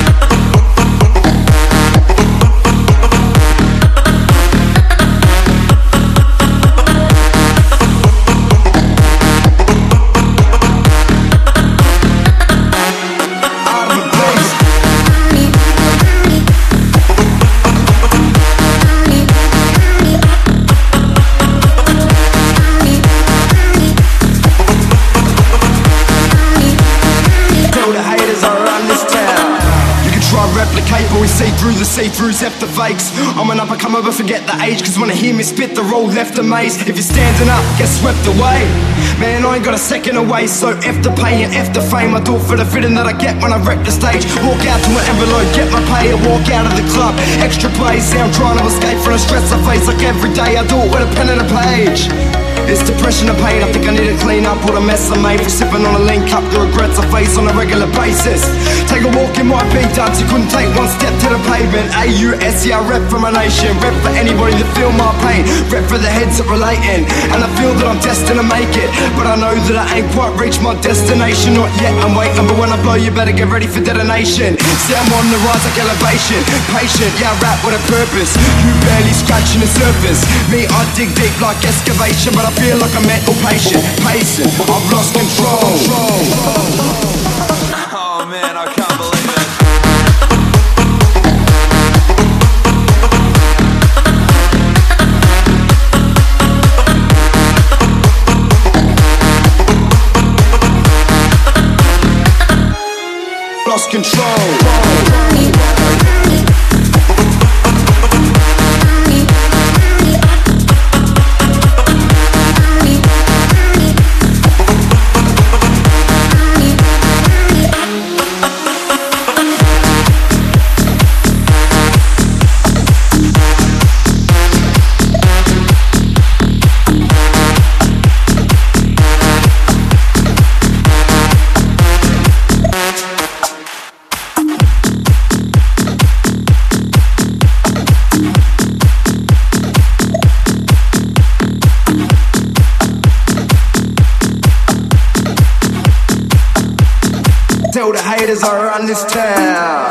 See 31.42 31.50
through 31.58 31.74
the 31.74 31.84
see-throughs, 31.84 32.42
F 32.42 32.54
the 32.60 32.66
fakes. 32.66 33.10
I'm 33.34 33.50
an 33.50 33.58
up, 33.58 33.70
I 33.70 33.76
come 33.76 33.96
over, 33.96 34.12
forget 34.12 34.46
the 34.46 34.54
age, 34.62 34.80
cause 34.82 34.98
when 34.98 35.10
I 35.10 35.14
hear 35.14 35.34
me 35.34 35.42
spit, 35.42 35.74
the 35.74 35.82
road 35.82 36.14
left 36.14 36.38
a 36.38 36.42
maze. 36.42 36.78
If 36.82 36.94
you're 36.94 37.10
standing 37.14 37.50
up, 37.50 37.64
get 37.78 37.88
swept 37.88 38.22
away. 38.26 38.62
Man, 39.18 39.44
I 39.44 39.56
ain't 39.56 39.64
got 39.64 39.74
a 39.74 39.78
second 39.78 40.16
away, 40.16 40.46
so 40.46 40.78
F 40.86 41.02
the 41.02 41.10
pay 41.18 41.42
and 41.42 41.52
F 41.54 41.74
the 41.74 41.82
fame. 41.82 42.14
I 42.14 42.20
do 42.20 42.36
it 42.36 42.44
for 42.46 42.56
the 42.56 42.64
feeling 42.64 42.94
that 42.94 43.06
I 43.06 43.14
get 43.16 43.34
when 43.42 43.52
I 43.52 43.58
wreck 43.66 43.82
the 43.84 43.90
stage. 43.92 44.24
Walk 44.46 44.62
out 44.70 44.80
to 44.86 44.90
an 44.94 45.04
envelope, 45.10 45.48
get 45.54 45.68
my 45.72 45.82
pay, 45.90 46.14
and 46.14 46.20
walk 46.26 46.46
out 46.50 46.66
of 46.66 46.74
the 46.78 46.86
club. 46.94 47.14
Extra 47.42 47.70
play, 47.74 47.98
say 47.98 48.20
I'm 48.20 48.32
trying 48.32 48.58
to 48.58 48.64
escape 48.66 48.98
from 49.02 49.12
the 49.14 49.22
stress 49.22 49.50
I 49.50 49.58
face, 49.66 49.86
like 49.86 50.02
every 50.02 50.30
day 50.34 50.56
I 50.58 50.62
do 50.66 50.78
it 50.78 50.88
with 50.94 51.02
a 51.02 51.10
pen 51.16 51.26
and 51.32 51.40
a 51.42 51.48
page. 51.50 52.41
It's 52.70 52.82
depression 52.86 53.28
and 53.28 53.38
pain. 53.38 53.62
I 53.62 53.68
think 53.70 53.86
I 53.86 53.92
need 53.92 54.08
to 54.08 54.18
clean 54.22 54.46
up 54.46 54.58
all 54.66 54.74
the 54.74 54.80
mess 54.80 55.10
I 55.10 55.18
made 55.20 55.40
for 55.42 55.50
sipping 55.50 55.84
on 55.84 55.94
a 55.94 56.04
link 56.04 56.32
up. 56.32 56.44
The 56.50 56.64
regrets 56.64 56.98
I 56.98 57.04
face 57.10 57.36
on 57.36 57.46
a 57.46 57.54
regular 57.54 57.86
basis. 57.94 58.42
Take 58.88 59.04
a 59.04 59.12
walk 59.12 59.36
in 59.38 59.46
my 59.52 59.62
big 59.70 59.86
dance. 59.92 60.18
You 60.20 60.26
couldn't 60.26 60.48
take 60.48 60.70
one 60.74 60.88
step 60.88 61.12
to 61.22 61.28
the 61.36 61.40
pavement. 61.46 61.92
A 61.94 62.08
U 62.26 62.34
S 62.40 62.64
E. 62.66 62.72
I 62.72 62.80
rep 62.88 63.04
for 63.10 63.18
my 63.18 63.30
nation. 63.30 63.76
Rep 63.84 63.94
for 64.00 64.12
anybody 64.16 64.56
that 64.56 64.70
feel 64.76 64.92
my 64.96 65.12
pain. 65.24 65.44
Rep 65.68 65.84
for 65.88 65.98
the 65.98 66.08
heads 66.08 66.38
that 66.38 66.48
relating. 66.48 67.04
And 67.32 67.40
I 67.44 67.48
feel 67.58 67.72
that 67.76 67.86
I'm 67.86 68.00
destined 68.00 68.38
to 68.40 68.46
make 68.46 68.72
it. 68.76 68.88
But 69.16 69.26
I 69.28 69.36
know 69.36 69.52
that 69.52 69.76
I 69.76 70.00
ain't 70.00 70.10
quite 70.12 70.32
reached 70.36 70.60
my 70.60 70.74
destination. 70.80 71.54
Not 71.54 71.70
yet. 71.80 71.92
I'm 72.04 72.14
waiting. 72.16 72.44
But 72.48 72.56
when 72.58 72.70
I 72.72 72.78
blow, 72.80 72.96
you 72.96 73.10
better 73.12 73.32
get 73.32 73.48
ready 73.48 73.68
for 73.68 73.80
detonation. 73.80 74.56
See, 74.84 74.96
I'm 74.96 75.10
on 75.16 75.26
the 75.30 75.40
rise 75.44 75.64
like 75.64 75.78
elevation. 75.78 76.40
Patient. 76.72 77.12
Yeah, 77.20 77.32
I 77.32 77.42
rap 77.44 77.58
with 77.64 77.76
a 77.76 77.82
purpose. 77.88 78.32
You 78.64 78.72
barely 78.84 79.14
scratching 79.14 79.60
the 79.60 79.70
surface. 79.70 80.20
Me, 80.48 80.64
I 80.66 80.80
dig 80.96 81.12
deep 81.14 81.34
like 81.40 81.60
excavation. 81.64 82.32
But 82.34 82.48
I 82.48 82.52
feel 82.56 82.76
like 82.80 82.94
a 82.96 83.02
mental 83.04 83.36
patient. 83.44 83.82
Pacing. 84.02 84.50
I've 84.68 84.86
lost 84.90 85.12
control. 85.14 87.11
Control. 103.92 104.81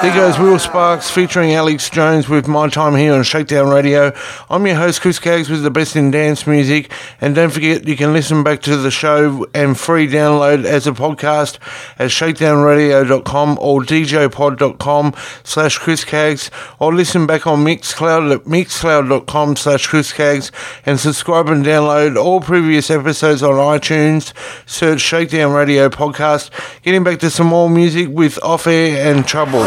There 0.01 0.13
goes 0.13 0.37
Will 0.37 0.59
Sparks 0.59 1.09
featuring 1.09 1.53
Alex 1.53 1.89
Jones 1.89 2.27
with 2.27 2.49
My 2.49 2.67
Time 2.67 2.95
here 2.95 3.13
on 3.13 3.23
Shakedown 3.23 3.69
Radio. 3.69 4.11
I'm 4.49 4.65
your 4.67 4.75
host, 4.75 4.99
Chris 4.99 5.19
Caggs, 5.19 5.49
with 5.49 5.63
the 5.63 5.71
best 5.71 5.95
in 5.95 6.11
dance 6.11 6.45
music. 6.45 6.91
And 7.21 7.35
don't 7.35 7.51
forget, 7.51 7.87
you 7.87 7.95
can 7.95 8.13
listen 8.13 8.43
back 8.43 8.61
to 8.63 8.75
the 8.75 8.89
show 8.89 9.45
and 9.53 9.77
free 9.79 10.07
download 10.07 10.65
as 10.65 10.87
a 10.87 10.91
podcast 10.91 11.59
at 11.99 12.09
shakedownradio.com 12.09 13.57
or 13.61 13.81
djpod.com 13.81 15.13
slash 15.43 15.77
Chris 15.77 16.03
Caggs 16.03 16.49
or 16.79 16.93
listen 16.93 17.27
back 17.27 17.45
on 17.45 17.63
Mixcloud 17.63 18.33
at 18.33 18.45
mixcloud.com 18.45 19.55
slash 19.55 19.85
Chris 19.85 20.11
Caggs 20.11 20.51
and 20.85 20.99
subscribe 20.99 21.47
and 21.47 21.63
download 21.63 22.17
all 22.17 22.41
previous 22.41 22.89
episodes 22.89 23.43
on 23.43 23.53
iTunes. 23.53 24.33
Search 24.67 25.01
Shakedown 25.01 25.53
Radio 25.53 25.89
Podcast. 25.89 26.49
Getting 26.81 27.03
back 27.03 27.19
to 27.19 27.29
some 27.29 27.47
more 27.47 27.69
music 27.69 28.07
with 28.09 28.41
Off 28.43 28.65
Air 28.65 29.13
and 29.13 29.27
Trouble. 29.27 29.61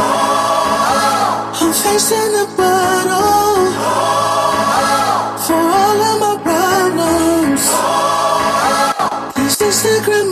These 9.84 10.23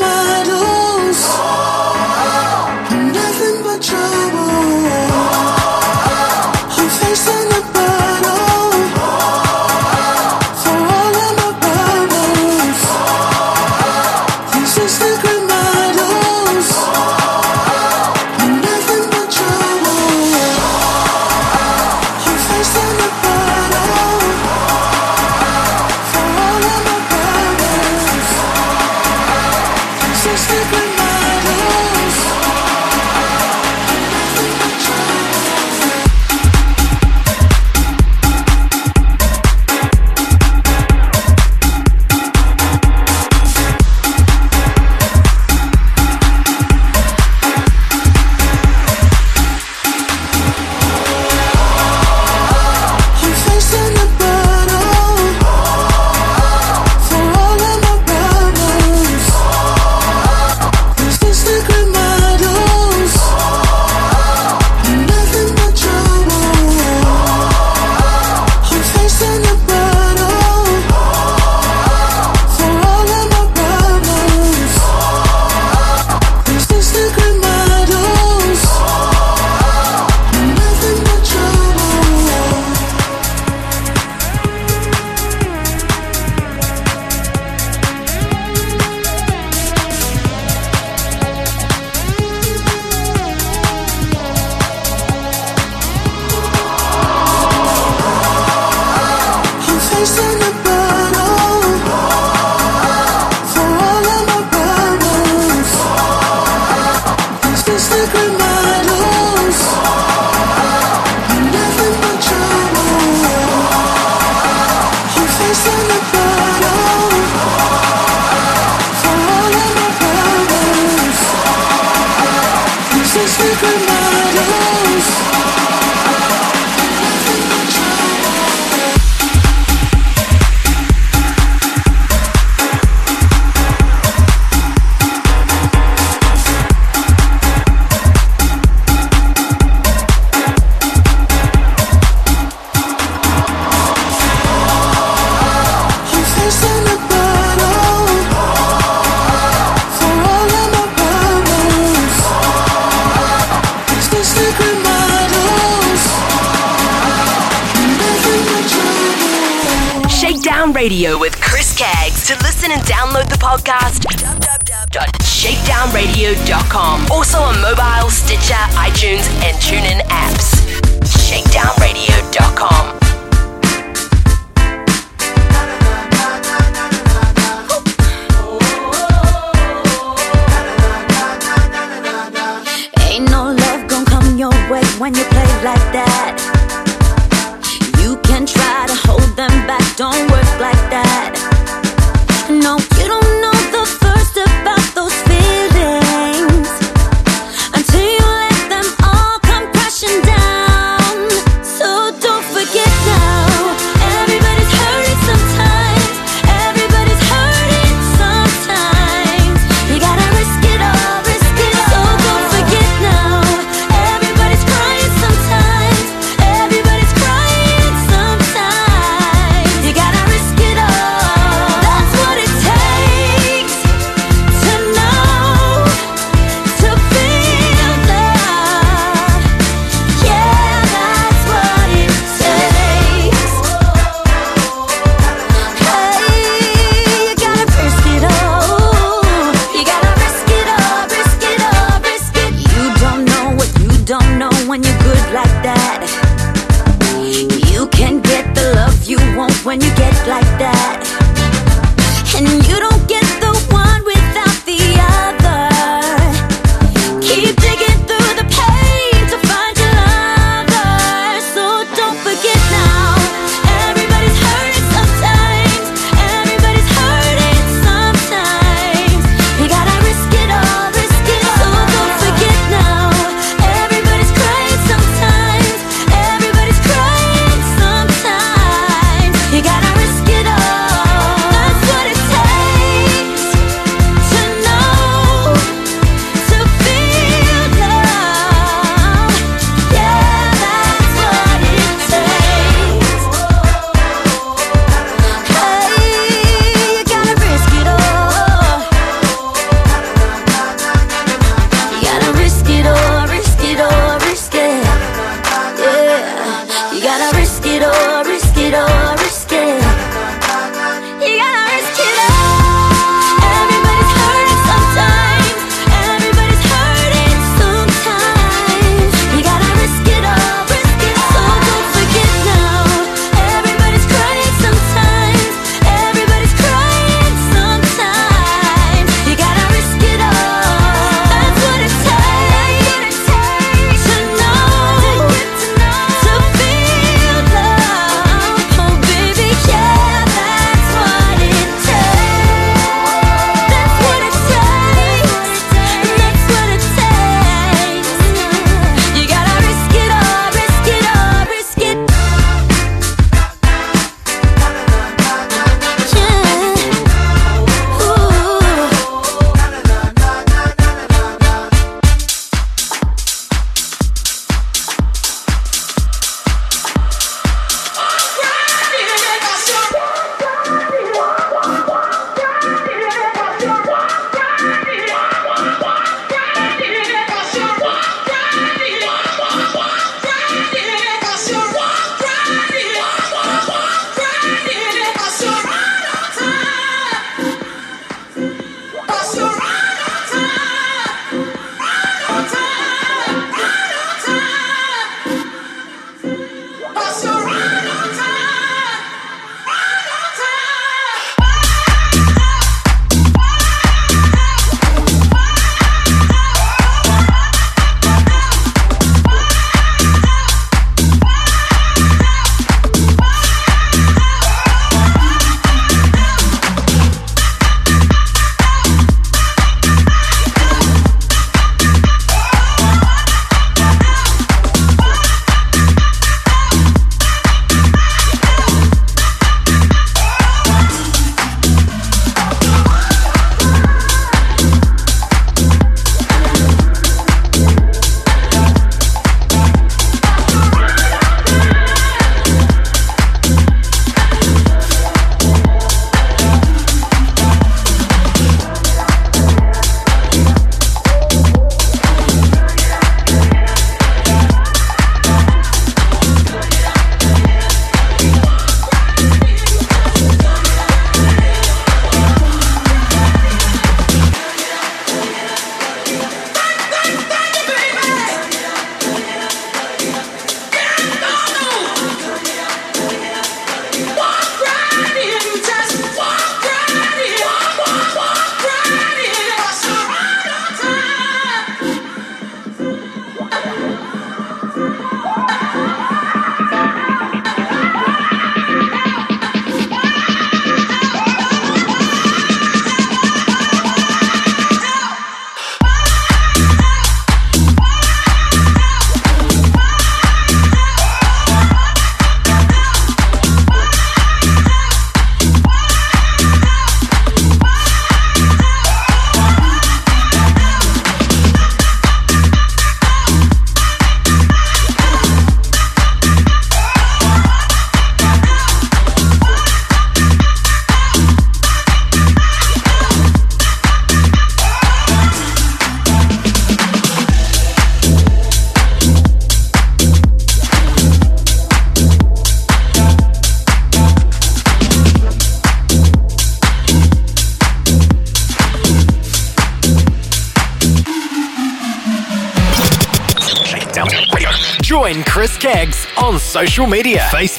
social 546.62 546.86
media. 546.86 547.18
Facebook, 547.28 547.51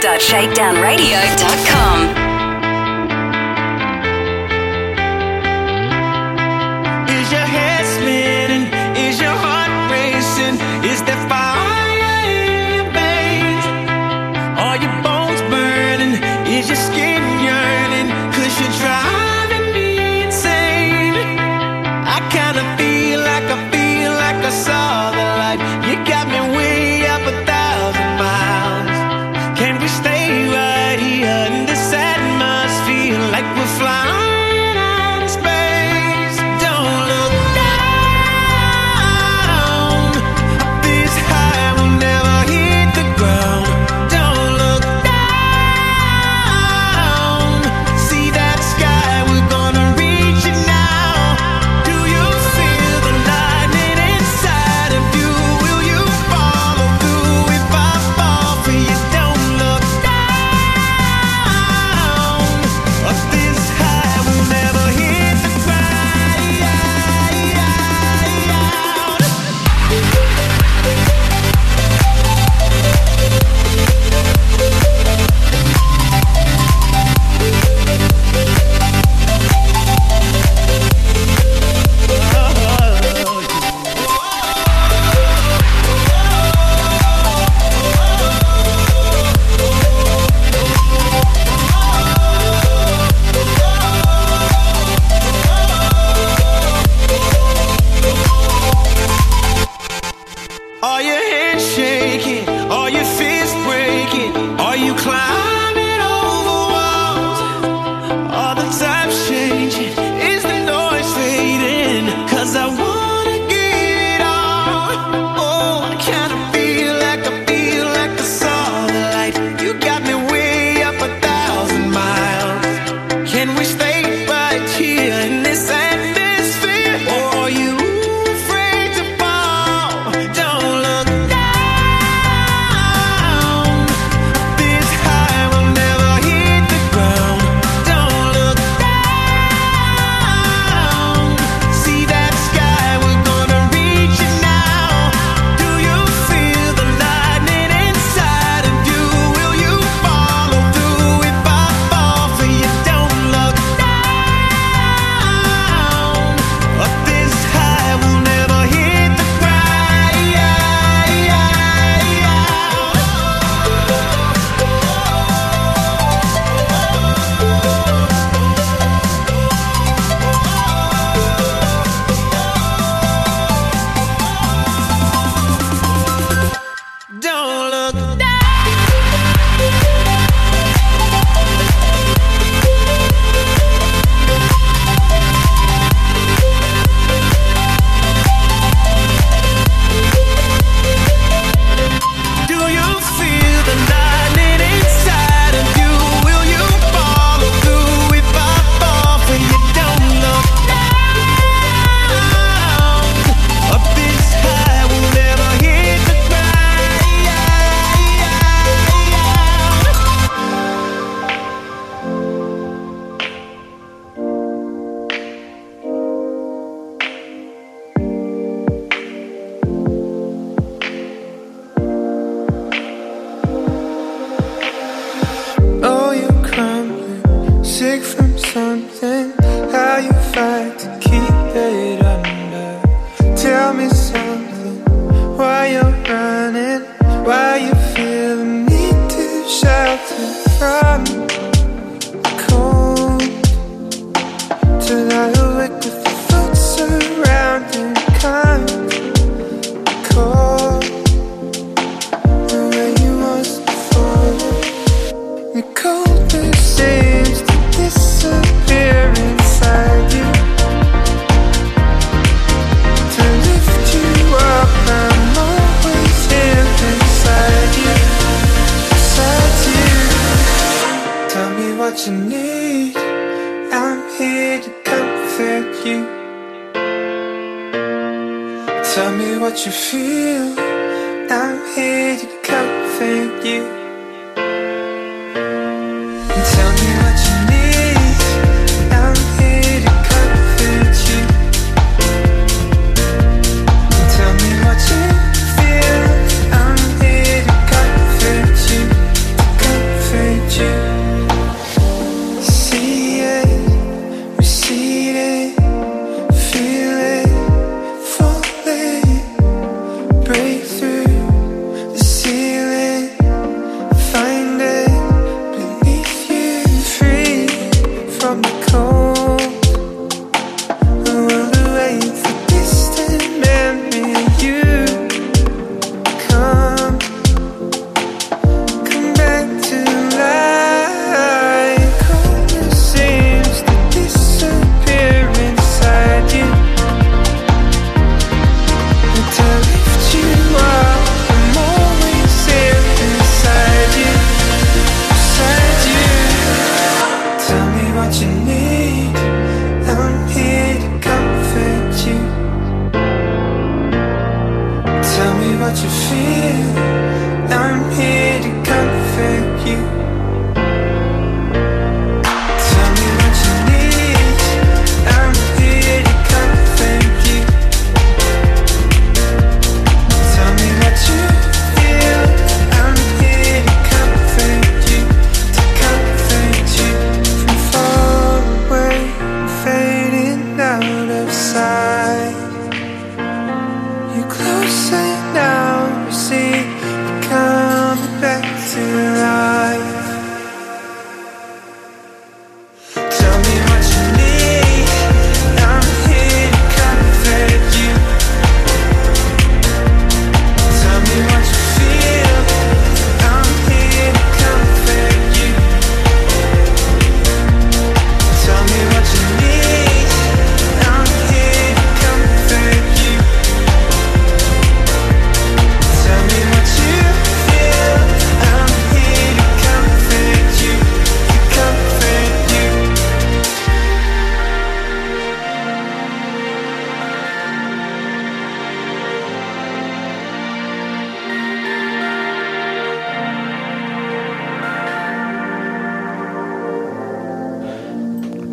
www.shakedownradio.com. 0.00 1.19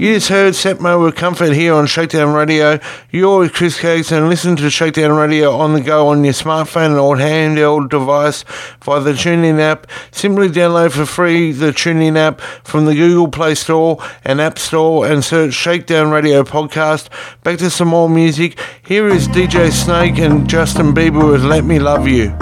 You 0.08 0.14
just 0.14 0.30
heard 0.30 0.54
Setmo 0.54 1.04
with 1.04 1.16
Comfort 1.16 1.52
here 1.52 1.74
on 1.74 1.86
Shakedown 1.86 2.34
Radio. 2.34 2.80
You're 3.12 3.40
with 3.40 3.52
Chris 3.52 3.78
Caggs 3.78 4.10
and 4.10 4.30
listen 4.30 4.56
to 4.56 4.70
Shakedown 4.70 5.12
Radio 5.18 5.52
on 5.52 5.74
the 5.74 5.82
go 5.82 6.08
on 6.08 6.24
your 6.24 6.32
smartphone 6.32 6.98
or 6.98 7.18
handheld 7.18 7.90
device 7.90 8.46
via 8.82 9.02
the 9.02 9.12
TuneIn 9.12 9.60
app. 9.60 9.86
Simply 10.12 10.48
download 10.48 10.94
for 10.94 11.06
free 11.06 11.52
the 11.52 11.74
TuneIn 11.74 12.16
app 12.16 12.40
from 12.40 12.86
the 12.86 12.96
Google 12.96 13.28
Play 13.28 13.54
Store 13.54 14.02
and 14.24 14.40
App 14.40 14.58
Store 14.60 15.06
and 15.06 15.26
search 15.26 15.54
Shakedown 15.54 16.10
Radio 16.10 16.42
Podcast. 16.44 17.10
Back 17.44 17.58
to 17.58 17.70
some 17.70 17.90
more 17.90 18.10
music. 18.10 18.58
Here 18.86 19.10
is 19.10 19.28
DJ 19.28 19.74
Snake 19.74 20.20
and 20.20 20.50
Justin 20.50 20.94
Bieber 20.94 21.30
with 21.30 21.44
Let 21.44 21.66
Me 21.66 21.80
Love 21.80 22.08
You. 22.08 22.34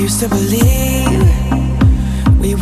used 0.00 0.20
to 0.20 0.28
believe 0.28 0.87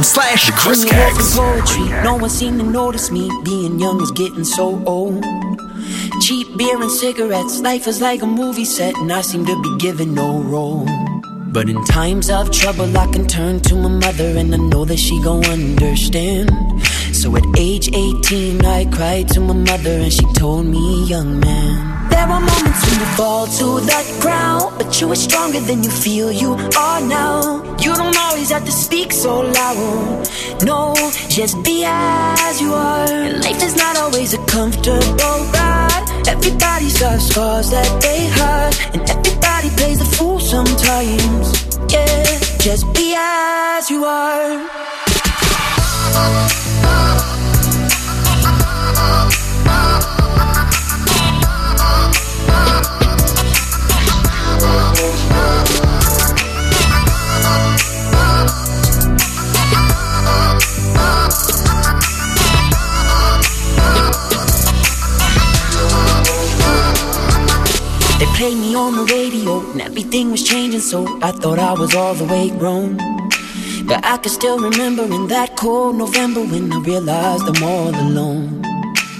Mixcloud.com 0.00 0.04
slash 0.04 0.50
Chris 0.52 0.84
When 0.84 0.94
you 0.94 0.98
walk 0.98 1.10
in 1.10 1.16
Caggs. 1.16 1.36
poetry, 1.36 2.02
no 2.02 2.16
one 2.16 2.30
seemed 2.30 2.60
to 2.60 2.66
notice 2.66 3.10
me. 3.10 3.30
Being 3.44 3.78
young 3.78 4.00
is 4.00 4.10
getting 4.12 4.44
so 4.44 4.82
old. 4.86 5.24
Cheap 6.22 6.56
beer 6.56 6.80
and 6.80 6.90
cigarettes, 6.90 7.60
life 7.60 7.86
is 7.86 8.00
like 8.00 8.22
a 8.22 8.26
movie 8.26 8.64
set, 8.64 8.96
and 8.96 9.12
I 9.12 9.20
seem 9.22 9.44
to 9.46 9.62
be 9.62 9.78
given 9.78 10.14
no 10.14 10.40
role. 10.42 10.86
But 11.52 11.68
in 11.68 11.84
times 11.84 12.30
of 12.30 12.50
trouble, 12.50 12.96
I 12.96 13.06
can 13.12 13.26
turn 13.26 13.60
to 13.60 13.74
my 13.74 13.88
mother, 13.88 14.38
and 14.38 14.54
I 14.54 14.58
know 14.58 14.84
that 14.84 14.98
she 14.98 15.20
gon' 15.22 15.44
understand. 15.46 16.50
So 17.12 17.36
at 17.36 17.44
age 17.58 17.90
18, 17.92 18.64
I 18.64 18.84
cried 18.86 19.28
to 19.30 19.40
my 19.40 19.54
mother, 19.54 19.90
and 19.90 20.12
she 20.12 20.24
told 20.34 20.66
me, 20.66 21.04
young 21.06 21.40
man. 21.40 22.09
Are 22.30 22.38
moments 22.38 22.82
when 22.86 23.00
you 23.00 23.06
fall 23.16 23.46
to 23.46 23.80
the 23.80 24.18
ground, 24.20 24.78
but 24.78 25.00
you 25.00 25.10
are 25.10 25.16
stronger 25.16 25.58
than 25.58 25.82
you 25.82 25.90
feel 25.90 26.30
you 26.30 26.52
are 26.78 27.00
now. 27.00 27.62
You 27.78 27.92
don't 27.94 28.16
always 28.16 28.50
have 28.50 28.64
to 28.64 28.70
speak 28.70 29.12
so 29.12 29.40
loud. 29.40 30.28
No, 30.62 30.94
just 31.28 31.60
be 31.64 31.82
as 31.84 32.60
you 32.60 32.72
are. 32.72 33.10
And 33.10 33.42
life 33.42 33.60
is 33.62 33.74
not 33.76 33.96
always 33.98 34.32
a 34.34 34.38
comfortable 34.46 35.40
ride. 35.56 36.04
Everybody's 36.28 37.00
got 37.00 37.20
scars 37.20 37.70
that 37.70 37.90
they 38.00 38.28
hide, 38.38 38.76
and 38.94 39.02
everybody 39.10 39.70
plays 39.70 39.98
the 39.98 40.04
fool 40.16 40.38
sometimes. 40.38 41.66
Yeah, 41.92 42.38
just 42.60 42.86
be 42.94 43.16
as 43.18 43.90
you 43.90 44.04
are. 44.04 44.68
They 68.20 68.26
played 68.36 68.58
me 68.58 68.74
on 68.74 68.96
the 68.96 69.04
radio, 69.14 69.60
and 69.70 69.80
everything 69.80 70.30
was 70.30 70.46
changing, 70.46 70.82
so 70.82 71.06
I 71.22 71.32
thought 71.32 71.58
I 71.58 71.72
was 71.72 71.94
all 71.94 72.12
the 72.12 72.26
way 72.26 72.50
grown. 72.50 72.98
But 73.86 74.04
I 74.04 74.18
can 74.18 74.30
still 74.30 74.58
remember 74.58 75.04
in 75.04 75.26
that 75.28 75.56
cold 75.56 75.96
November 75.96 76.42
when 76.42 76.70
I 76.70 76.80
realized 76.80 77.44
I'm 77.48 77.62
all 77.62 77.88
alone. 77.88 78.60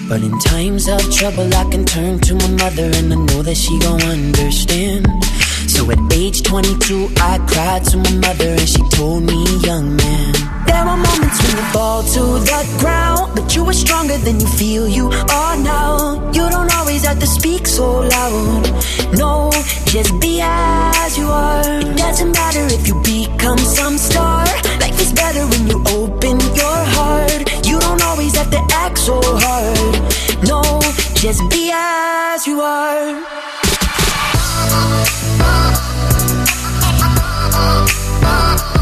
But 0.06 0.20
in 0.20 0.38
times 0.40 0.86
of 0.86 1.00
trouble, 1.14 1.48
I 1.54 1.64
can 1.70 1.86
turn 1.86 2.20
to 2.20 2.34
my 2.34 2.48
mother, 2.62 2.90
and 2.92 3.10
I 3.14 3.16
know 3.16 3.40
that 3.40 3.56
she 3.56 3.78
gon' 3.78 4.02
understand. 4.02 5.06
So 5.80 5.90
at 5.90 6.12
age 6.12 6.42
22, 6.42 7.08
I 7.16 7.38
cried 7.48 7.84
to 7.86 7.96
my 7.96 8.12
mother, 8.16 8.50
and 8.50 8.68
she 8.68 8.82
told 8.90 9.22
me, 9.22 9.32
young 9.60 9.96
man. 9.96 10.34
There 10.66 10.76
are 10.76 10.94
moments 10.94 11.40
when 11.42 11.56
you 11.56 11.62
fall 11.72 12.02
to 12.02 12.20
the 12.20 12.76
ground, 12.78 13.34
but 13.34 13.56
you 13.56 13.64
are 13.64 13.72
stronger 13.72 14.18
than 14.18 14.40
you 14.40 14.46
feel 14.46 14.86
you 14.86 15.06
are 15.08 15.56
now. 15.56 16.32
You 16.34 16.50
don't 16.50 16.70
always 16.74 17.06
have 17.06 17.18
to 17.20 17.26
speak 17.26 17.66
so 17.66 18.00
loud. 18.00 18.84
No, 19.16 19.50
just 19.86 20.20
be 20.20 20.42
as 20.42 21.16
you 21.16 21.28
are. 21.28 21.62
It 21.64 21.96
doesn't 21.96 22.32
matter 22.32 22.66
if 22.76 22.86
you 22.86 23.00
become 23.00 23.56
some 23.56 23.96
star. 23.96 24.44
Life 24.84 25.00
is 25.00 25.14
better 25.14 25.46
when 25.46 25.66
you 25.66 25.82
open 25.96 26.40
your 26.60 26.78
heart. 26.92 27.40
You 27.64 27.80
don't 27.80 28.02
always 28.02 28.36
have 28.36 28.50
to 28.50 28.60
act 28.72 28.98
so 28.98 29.18
hard. 29.24 30.46
No, 30.46 30.60
just 31.14 31.40
be 31.48 31.70
as 31.72 32.46
you 32.46 32.60
are. 32.60 33.49
Fall 37.60 37.86
to 37.86 37.94
the 38.20 38.79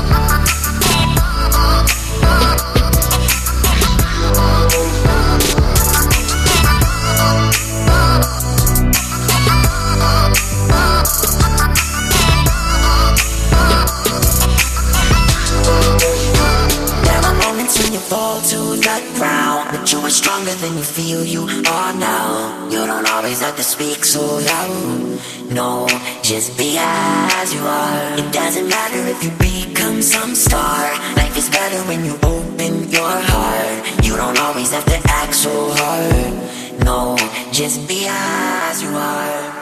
you 19.93 19.99
are 20.01 20.11
stronger 20.11 20.53
than 20.55 20.77
you 20.77 20.83
feel 20.83 21.25
you 21.25 21.43
are 21.67 21.95
now. 21.95 22.69
You 22.69 22.85
don't 22.85 23.09
always 23.09 23.41
have 23.41 23.57
to 23.57 23.63
speak 23.63 24.05
so 24.05 24.21
loud. 24.21 25.21
No, 25.51 25.87
just 26.23 26.59
be 26.59 26.77
as 26.79 27.55
you 27.55 27.61
are. 27.61 28.19
It 28.19 28.33
doesn't 28.33 28.69
matter 28.69 29.01
if 29.07 29.23
you 29.25 29.31
become 29.39 30.03
some 30.03 30.35
star. 30.35 30.93
Life 31.17 31.37
is 31.37 31.49
better 31.49 31.81
when 31.89 32.05
you 32.05 32.15
open 32.23 32.89
your 32.91 33.15
heart. 33.33 34.05
You 34.05 34.17
don't 34.17 34.39
always 34.39 34.73
have 34.73 34.85
to 34.87 35.01
act 35.07 35.35
so 35.35 35.71
hard. 35.71 36.85
No, 36.85 37.17
just 37.53 37.89
be 37.89 38.07
as 38.09 38.83
you 38.83 38.91
are. 38.91 39.58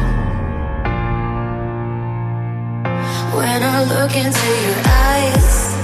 When 3.34 3.62
I 3.62 3.84
look 3.84 4.14
into 4.14 4.48
your 4.66 4.76
eyes, 4.84 5.74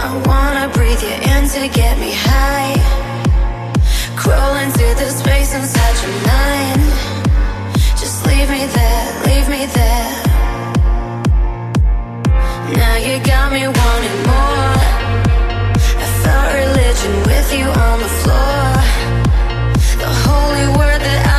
I 0.00 0.16
wanna 0.24 0.68
breathe 0.72 1.02
you 1.02 1.12
in 1.36 1.46
to 1.50 1.68
get 1.68 1.98
me 1.98 2.12
high. 2.14 2.80
Crawling 4.16 4.70
through 4.70 4.94
the 4.94 5.10
space 5.10 5.52
inside 5.54 6.00
your 6.02 6.12
mind 6.26 6.80
leave 8.42 8.50
me 8.50 8.66
there, 8.66 9.22
leave 9.28 9.48
me 9.48 9.66
there. 9.66 10.22
Now 12.74 12.96
you 12.96 13.22
got 13.22 13.52
me 13.52 13.62
wanting 13.68 14.18
more. 14.26 14.78
I 16.02 16.08
felt 16.22 16.48
religion 16.62 17.14
with 17.30 17.48
you 17.56 17.66
on 17.66 17.96
the 18.00 18.12
floor. 18.20 18.64
The 20.02 20.12
holy 20.26 20.66
word 20.76 21.00
that 21.06 21.26
I 21.26 21.31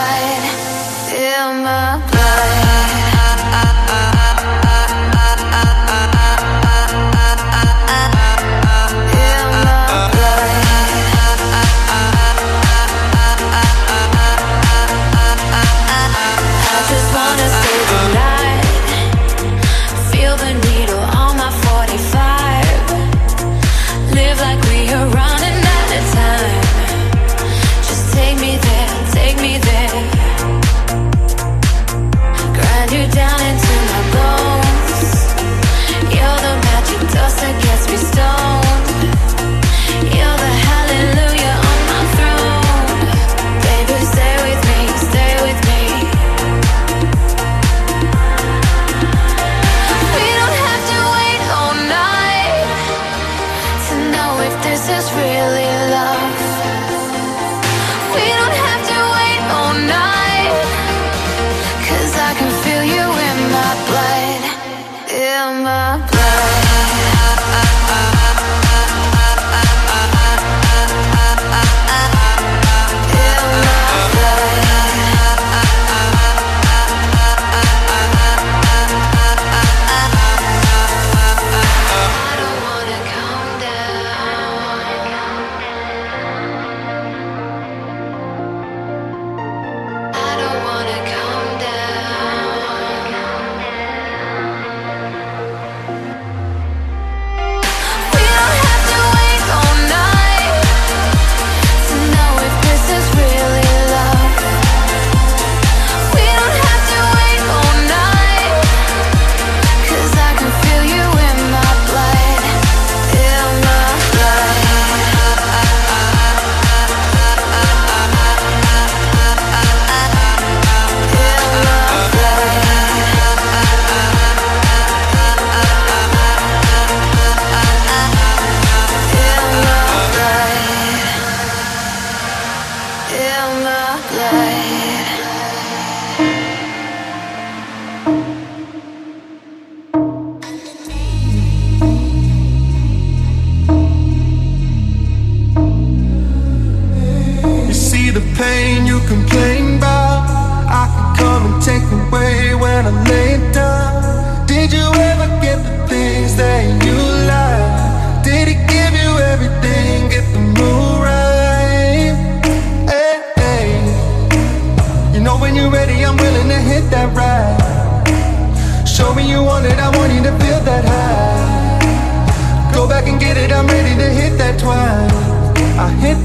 light 0.00 1.12
in 1.12 1.62
my 1.64 1.89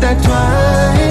I 0.05 0.13
toi. 0.21 1.04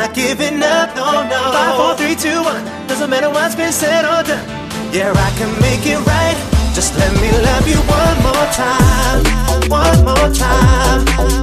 Not 0.00 0.14
giving 0.14 0.62
up. 0.62 0.96
No, 0.96 1.22
no. 1.28 1.40
Five, 1.52 1.76
four, 1.76 1.92
three, 2.00 2.16
two, 2.16 2.42
one. 2.42 2.64
Doesn't 2.88 3.10
matter 3.10 3.28
what's 3.28 3.54
been 3.54 3.72
said 3.72 4.04
or 4.04 4.22
done. 4.22 4.44
Yeah, 4.92 5.12
I 5.12 5.30
can 5.38 5.52
make 5.60 5.84
it 5.84 6.00
right. 6.06 6.38
Just 6.74 6.96
let 6.96 7.12
me 7.20 7.28
love 7.48 7.66
you 7.68 7.80
one 7.84 8.18
more 8.24 8.48
time. 8.56 9.20
One 9.68 10.00
more 10.08 10.30
time. 10.32 11.00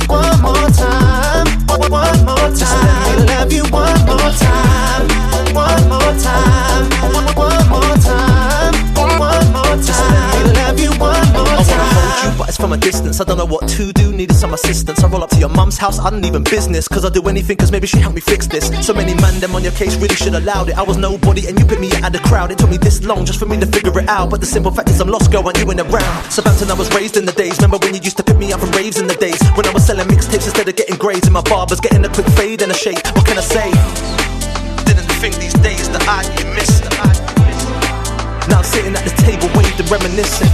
One 0.10 0.38
more 0.42 0.70
time. 0.74 1.46
One 1.86 2.18
more 2.26 2.50
time. 2.50 2.56
Just 2.62 2.74
let 2.82 2.98
me 3.06 3.26
love 3.30 3.52
you 3.54 3.64
one 3.70 4.00
more 4.10 4.32
time. 4.46 5.06
One 5.54 5.84
more 5.94 6.14
time. 6.28 6.84
One 7.14 7.64
more 7.74 7.98
time. 8.10 8.74
One 8.98 9.46
more 9.54 9.76
time. 9.76 9.86
Just 9.86 10.02
let 10.02 10.34
me 10.34 10.54
love 10.58 10.80
you 10.80 10.92
one 10.98 11.28
more 11.38 11.62
time. 11.62 11.78
I 11.78 11.86
wanna 11.86 12.10
hold 12.10 12.24
you, 12.24 12.38
but 12.40 12.48
it's 12.50 12.58
from 12.58 12.74
a 12.74 12.78
distance. 12.78 13.22
I 13.22 13.24
don't 13.24 13.38
know 13.38 13.46
what 13.46 13.68
to 13.78 13.94
do, 13.94 14.07
assistance. 14.68 15.04
I 15.04 15.08
roll 15.08 15.24
up 15.24 15.30
to 15.30 15.38
your 15.38 15.50
mum's 15.50 15.78
house, 15.78 16.00
I 16.00 16.10
don't 16.10 16.26
even 16.26 16.44
business. 16.44 16.88
Cause 16.88 17.06
I 17.06 17.10
do 17.10 17.22
anything, 17.28 17.58
cause 17.58 17.72
maybe 17.72 17.88
she 17.88 18.00
helped 18.00 18.16
me 18.16 18.22
fix 18.22 18.48
this. 18.48 18.68
So 18.86 18.94
many 18.94 19.14
man, 19.16 19.40
them 19.40 19.56
on 19.56 19.64
your 19.64 19.72
case 19.72 19.96
really 19.96 20.16
should 20.16 20.34
allowed 20.34 20.70
it. 20.70 20.78
I 20.78 20.84
was 20.84 20.98
nobody, 20.98 21.48
and 21.48 21.58
you 21.58 21.66
put 21.66 21.80
me 21.80 21.92
out 22.04 22.08
of 22.08 22.14
the 22.14 22.20
crowd. 22.28 22.52
It 22.52 22.58
took 22.58 22.70
me 22.70 22.78
this 22.78 23.04
long 23.04 23.26
just 23.26 23.40
for 23.40 23.46
me 23.46 23.58
to 23.60 23.66
figure 23.66 23.98
it 24.00 24.10
out. 24.10 24.30
But 24.30 24.42
the 24.42 24.46
simple 24.46 24.72
fact 24.72 24.90
is, 24.90 25.00
I'm 25.00 25.08
lost, 25.08 25.32
girl, 25.32 25.44
when 25.44 25.56
you 25.56 25.70
ain't 25.72 25.80
around. 25.82 26.32
Southampton, 26.32 26.70
I 26.70 26.74
was 26.74 26.94
raised 26.94 27.18
in 27.18 27.26
the 27.26 27.32
days. 27.32 27.58
Remember 27.58 27.78
when 27.78 27.94
you 27.94 28.02
used 28.02 28.18
to 28.18 28.24
pick 28.24 28.38
me 28.38 28.52
up 28.52 28.60
from 28.60 28.72
raves 28.72 29.00
in 29.00 29.08
the 29.08 29.16
days? 29.16 29.40
When 29.56 29.66
I 29.66 29.72
was 29.72 29.86
selling 29.86 30.08
mixtapes 30.08 30.46
instead 30.46 30.68
of 30.68 30.76
getting 30.76 30.98
grades, 30.98 31.28
and 31.28 31.34
my 31.34 31.42
barber's 31.44 31.80
getting 31.80 32.04
a 32.04 32.10
quick 32.10 32.28
fade 32.36 32.62
and 32.62 32.72
a 32.72 32.76
shake. 32.76 33.02
What 33.16 33.26
can 33.26 33.38
I 33.38 33.42
say? 33.42 33.72
Didn't 34.86 35.10
think 35.22 35.36
these 35.36 35.56
days 35.64 35.90
that 35.90 36.04
I 36.08 36.24
you 36.40 36.46
missed. 36.56 36.67
Reminiscing. 39.92 40.50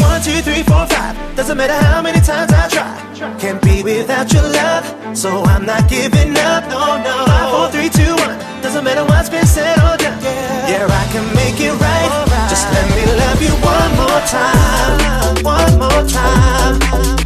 One, 0.00 0.22
two, 0.22 0.40
three, 0.42 0.62
four, 0.62 0.86
five. 0.86 1.14
Doesn't 1.36 1.56
matter 1.56 1.74
how 1.74 2.02
many 2.02 2.20
times 2.20 2.52
I 2.52 2.68
try. 2.68 3.38
Can't 3.38 3.60
be 3.62 3.82
without 3.82 4.32
your 4.32 4.42
love, 4.42 4.84
so 5.16 5.42
I'm 5.44 5.66
not 5.66 5.88
giving 5.88 6.36
up. 6.38 6.64
No, 6.68 6.96
no. 7.02 7.24
Five, 7.26 7.50
four, 7.50 7.68
three, 7.70 7.88
two, 7.90 8.14
one. 8.14 8.38
Doesn't 8.62 8.84
matter 8.84 9.04
what's 9.04 9.28
been 9.28 9.46
said 9.46 9.76
or 9.78 9.96
done. 9.96 10.18
Yeah, 10.22 10.86
I 10.88 11.04
can 11.12 11.26
make 11.34 11.60
it 11.60 11.72
right. 11.72 12.10
Just 12.48 12.66
let 12.72 12.86
me 12.94 13.04
love 13.20 13.40
you 13.42 13.54
one 13.62 13.92
more 14.00 14.22
time. 14.26 14.98
One 15.44 15.72
more 15.82 16.04
time. 16.06 16.74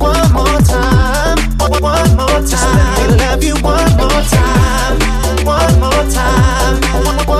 One 0.01 0.33
more 0.33 0.61
time. 0.65 1.39
One 1.81 2.11
more 2.17 2.41
time. 2.41 2.47
Just 2.47 2.67
let 2.67 2.89
me 2.97 3.17
love 3.17 3.45
you 3.45 3.55
one 3.63 3.93
more 4.01 4.23
time. 4.37 4.97
One 5.45 5.75
more 5.81 6.05
time. 6.11 6.81
One 7.05 7.27
more 7.27 7.40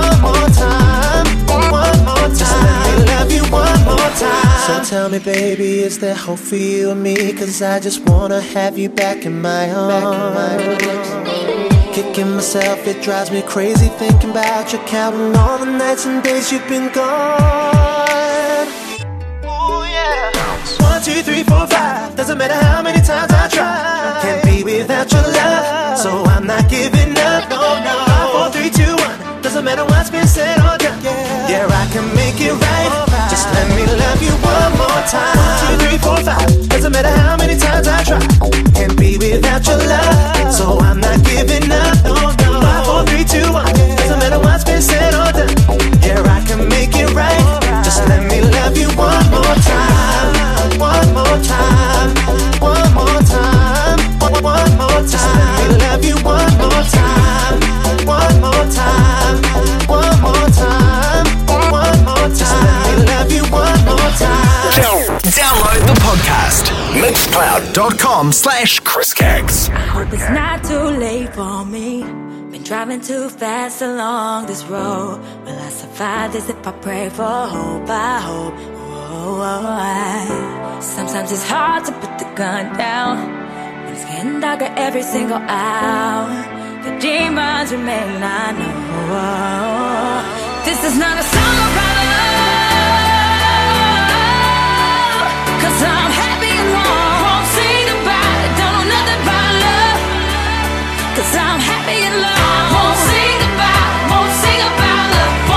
So 4.71 4.83
tell 4.85 5.09
me, 5.09 5.19
baby, 5.19 5.79
is 5.79 5.99
there 5.99 6.15
hope 6.15 6.39
for 6.39 6.55
you 6.55 6.91
and 6.91 7.03
me? 7.03 7.33
Cause 7.33 7.61
I 7.61 7.81
just 7.81 8.07
wanna 8.07 8.39
have 8.39 8.77
you 8.77 8.87
back 8.87 9.25
in 9.25 9.41
my 9.41 9.69
arms. 9.69 10.81
Kicking 11.93 12.31
myself, 12.35 12.87
it 12.87 13.03
drives 13.03 13.31
me 13.31 13.41
crazy 13.41 13.89
thinking 13.89 14.29
about 14.31 14.71
you, 14.71 14.79
counting 14.87 15.35
all 15.35 15.57
the 15.57 15.65
nights 15.65 16.05
and 16.05 16.23
days 16.23 16.53
you've 16.53 16.65
been 16.69 16.89
gone. 16.93 18.67
Ooh, 19.43 19.83
yeah. 19.83 20.31
One, 20.79 21.01
two, 21.03 21.21
three, 21.21 21.43
four, 21.43 21.67
five. 21.67 22.15
Doesn't 22.15 22.37
matter 22.37 22.55
how 22.55 22.81
many 22.81 23.01
times 23.01 23.31
I 23.33 23.49
try. 23.49 24.19
Can't 24.21 24.41
be 24.45 24.63
without 24.63 25.11
your 25.11 25.23
love, 25.23 25.97
so 25.97 26.23
I'm 26.23 26.47
not 26.47 26.69
giving 26.69 27.11
up. 27.17 27.49
No, 27.49 27.59
no. 27.83 27.95
Five, 28.07 28.31
four, 28.31 28.49
three, 28.55 28.69
two, 28.69 28.95
one. 28.95 29.41
Doesn't 29.41 29.65
matter 29.65 29.83
what's 29.83 30.09
been 30.09 30.27
said 30.27 30.57
or 30.59 30.77
done. 30.77 30.97
Yeah, 31.03 31.67
I 31.69 31.89
can 31.91 32.07
make 32.15 32.39
it 32.39 32.53
right. 32.53 33.10
Love 34.21 34.29
you 34.29 34.37
one 34.45 34.71
more 34.77 35.01
time. 35.09 35.35
One, 35.35 35.79
two, 35.79 35.85
three, 35.85 35.97
four, 35.97 36.17
five. 36.17 36.69
Doesn't 36.69 36.91
matter 36.91 37.09
how 37.09 37.37
many 37.37 37.57
times 37.57 37.87
I 37.87 38.03
try. 38.03 38.19
Can't 38.75 38.95
be 38.97 39.17
without 39.17 39.65
your 39.65 39.77
love, 39.77 40.53
so 40.53 40.77
I'm 40.79 40.99
not 40.99 41.23
giving 41.25 41.71
up. 41.71 42.03
No, 42.05 42.20
Mixcloud.com 67.11 68.31
slash 68.31 68.79
Chris 68.79 69.13
Caggs. 69.13 69.67
Hope 69.67 70.13
it's 70.13 70.29
not 70.29 70.63
too 70.63 70.87
late 70.97 71.33
for 71.35 71.65
me. 71.65 72.03
Been 72.51 72.63
driving 72.63 73.01
too 73.01 73.27
fast 73.27 73.81
along 73.81 74.45
this 74.45 74.63
road. 74.63 75.19
Will 75.43 75.59
I 75.59 75.69
survive 75.71 76.31
this 76.31 76.47
if 76.47 76.65
I 76.65 76.71
pray 76.71 77.09
for 77.09 77.23
hope? 77.23 77.89
I 77.89 78.21
hope. 78.21 78.53
Oh, 79.11 79.41
I. 79.43 80.79
Sometimes 80.79 81.33
it's 81.33 81.45
hard 81.45 81.83
to 81.87 81.91
put 81.91 82.17
the 82.17 82.33
gun 82.33 82.77
down. 82.77 83.17
When 83.83 83.93
it's 83.93 84.05
getting 84.05 84.39
darker 84.39 84.71
every 84.77 85.03
single 85.03 85.35
hour. 85.35 86.29
The 86.85 86.97
demons 86.97 87.73
remain, 87.73 88.23
I 88.23 88.53
know. 88.55 89.03
This 90.63 90.81
is 90.85 90.95
not 90.97 91.19
a 91.19 91.23
song 91.23 91.57
love. 91.75 91.91
Cause 95.61 95.83
I'm 95.83 96.11
happy 96.11 96.30
Won't 101.91 102.97
sing 103.09 103.39
about. 103.51 104.11
Won't 104.11 104.31
sing 104.41 104.61
about 104.63 105.11
love. 105.15 105.50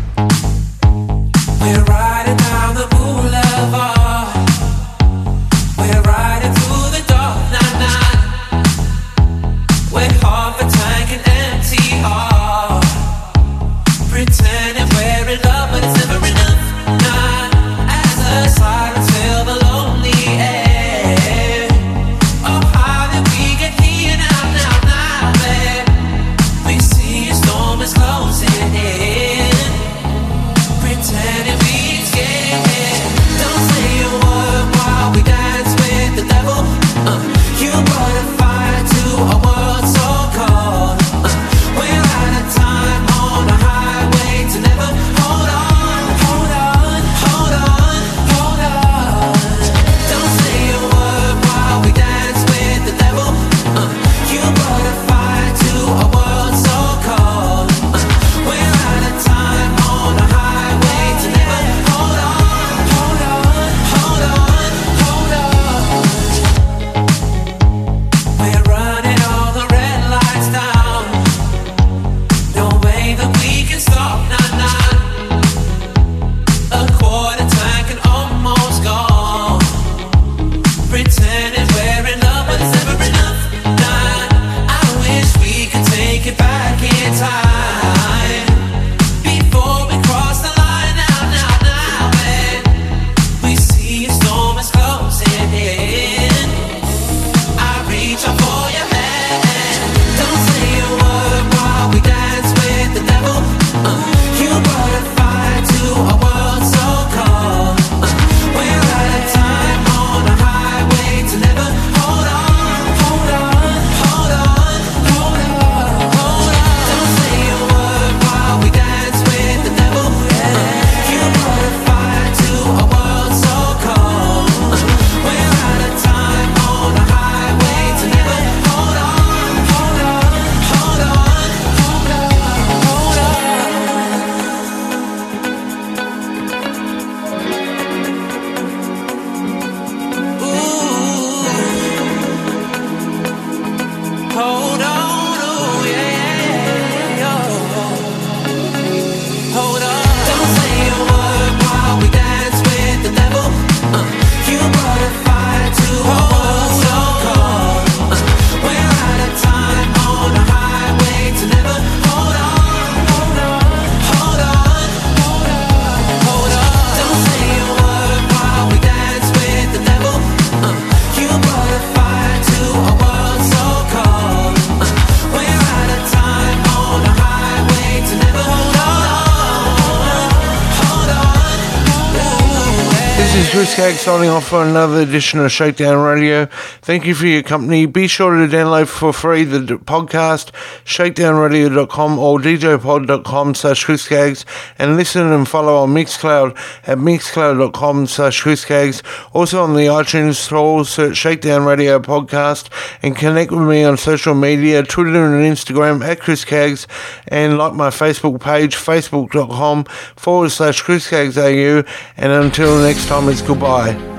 signing 184.07 184.29
off 184.29 184.47
for 184.47 184.63
another 184.63 185.01
edition 185.01 185.37
of 185.41 185.51
Shakedown 185.51 186.01
Radio. 186.01 186.45
Thank 186.81 187.05
you 187.05 187.13
for 187.13 187.25
your 187.25 187.43
company. 187.43 187.85
Be 187.87 188.07
sure 188.07 188.37
to 188.37 188.47
download 188.47 188.87
for 188.87 189.11
free 189.11 189.43
the 189.43 189.59
podcast, 189.59 190.51
shakedownradio.com 190.85 192.17
or 192.17 192.39
djpod.com 192.39 193.55
slash 193.55 193.85
chriscaggs, 193.85 194.45
and 194.79 194.95
listen 194.95 195.29
and 195.33 195.45
follow 195.45 195.75
on 195.75 195.89
Mixcloud 195.89 196.51
at 196.87 196.99
mixcloud.com 196.99 198.07
slash 198.07 198.43
chriscaggs. 198.43 199.03
Also 199.33 199.61
on 199.61 199.73
the 199.73 199.87
iTunes 199.87 200.35
Store, 200.35 200.85
search 200.85 201.17
Shakedown 201.17 201.65
Radio 201.65 201.99
Podcast 201.99 202.69
and 203.03 203.13
connect 203.13 203.51
with 203.51 203.67
me 203.67 203.83
on 203.83 203.97
social 203.97 204.35
media, 204.35 204.83
Twitter 204.83 205.35
and 205.35 205.43
Instagram 205.43 206.01
at 206.01 206.19
chriscaggs 206.19 206.87
and 207.29 207.57
like 207.57 207.73
my 207.73 207.89
Facebook 207.89 208.41
page, 208.41 208.75
facebook.com 208.75 209.85
forward 210.15 210.49
slash 210.49 210.81
Chris 210.81 211.11
AU. 211.11 211.83
And 212.17 212.31
until 212.31 212.79
next 212.79 213.07
time, 213.07 213.29
it's 213.29 213.41
goodbye. 213.41 214.16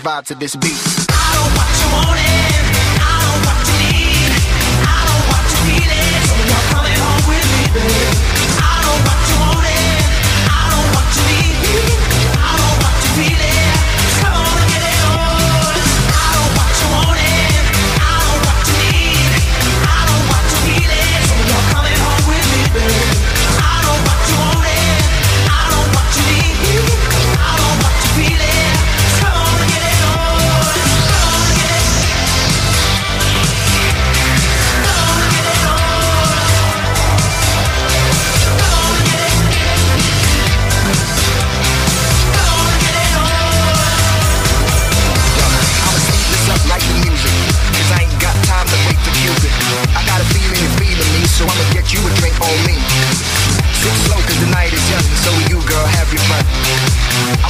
vibe 0.00 0.26
to 0.26 0.34
this 0.34 0.56
beat. 0.56 0.99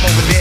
I'm 0.03 0.09
over 0.19 0.33
there. 0.33 0.40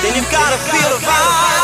Then 0.01 0.16
you've 0.16 0.32
got 0.32 0.48
to 0.48 0.56
feel 0.56 0.88
the 0.88 0.96
vibe. 1.05 1.64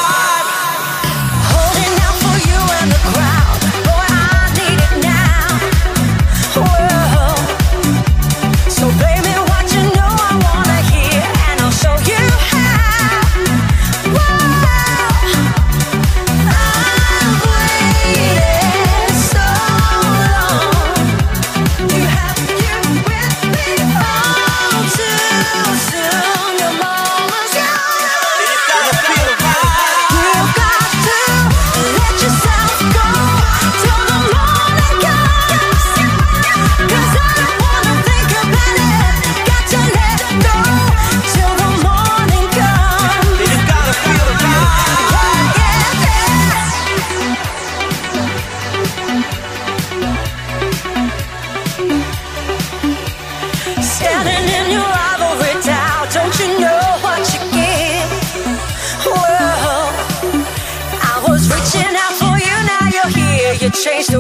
change 63.81 64.09
the 64.09 64.20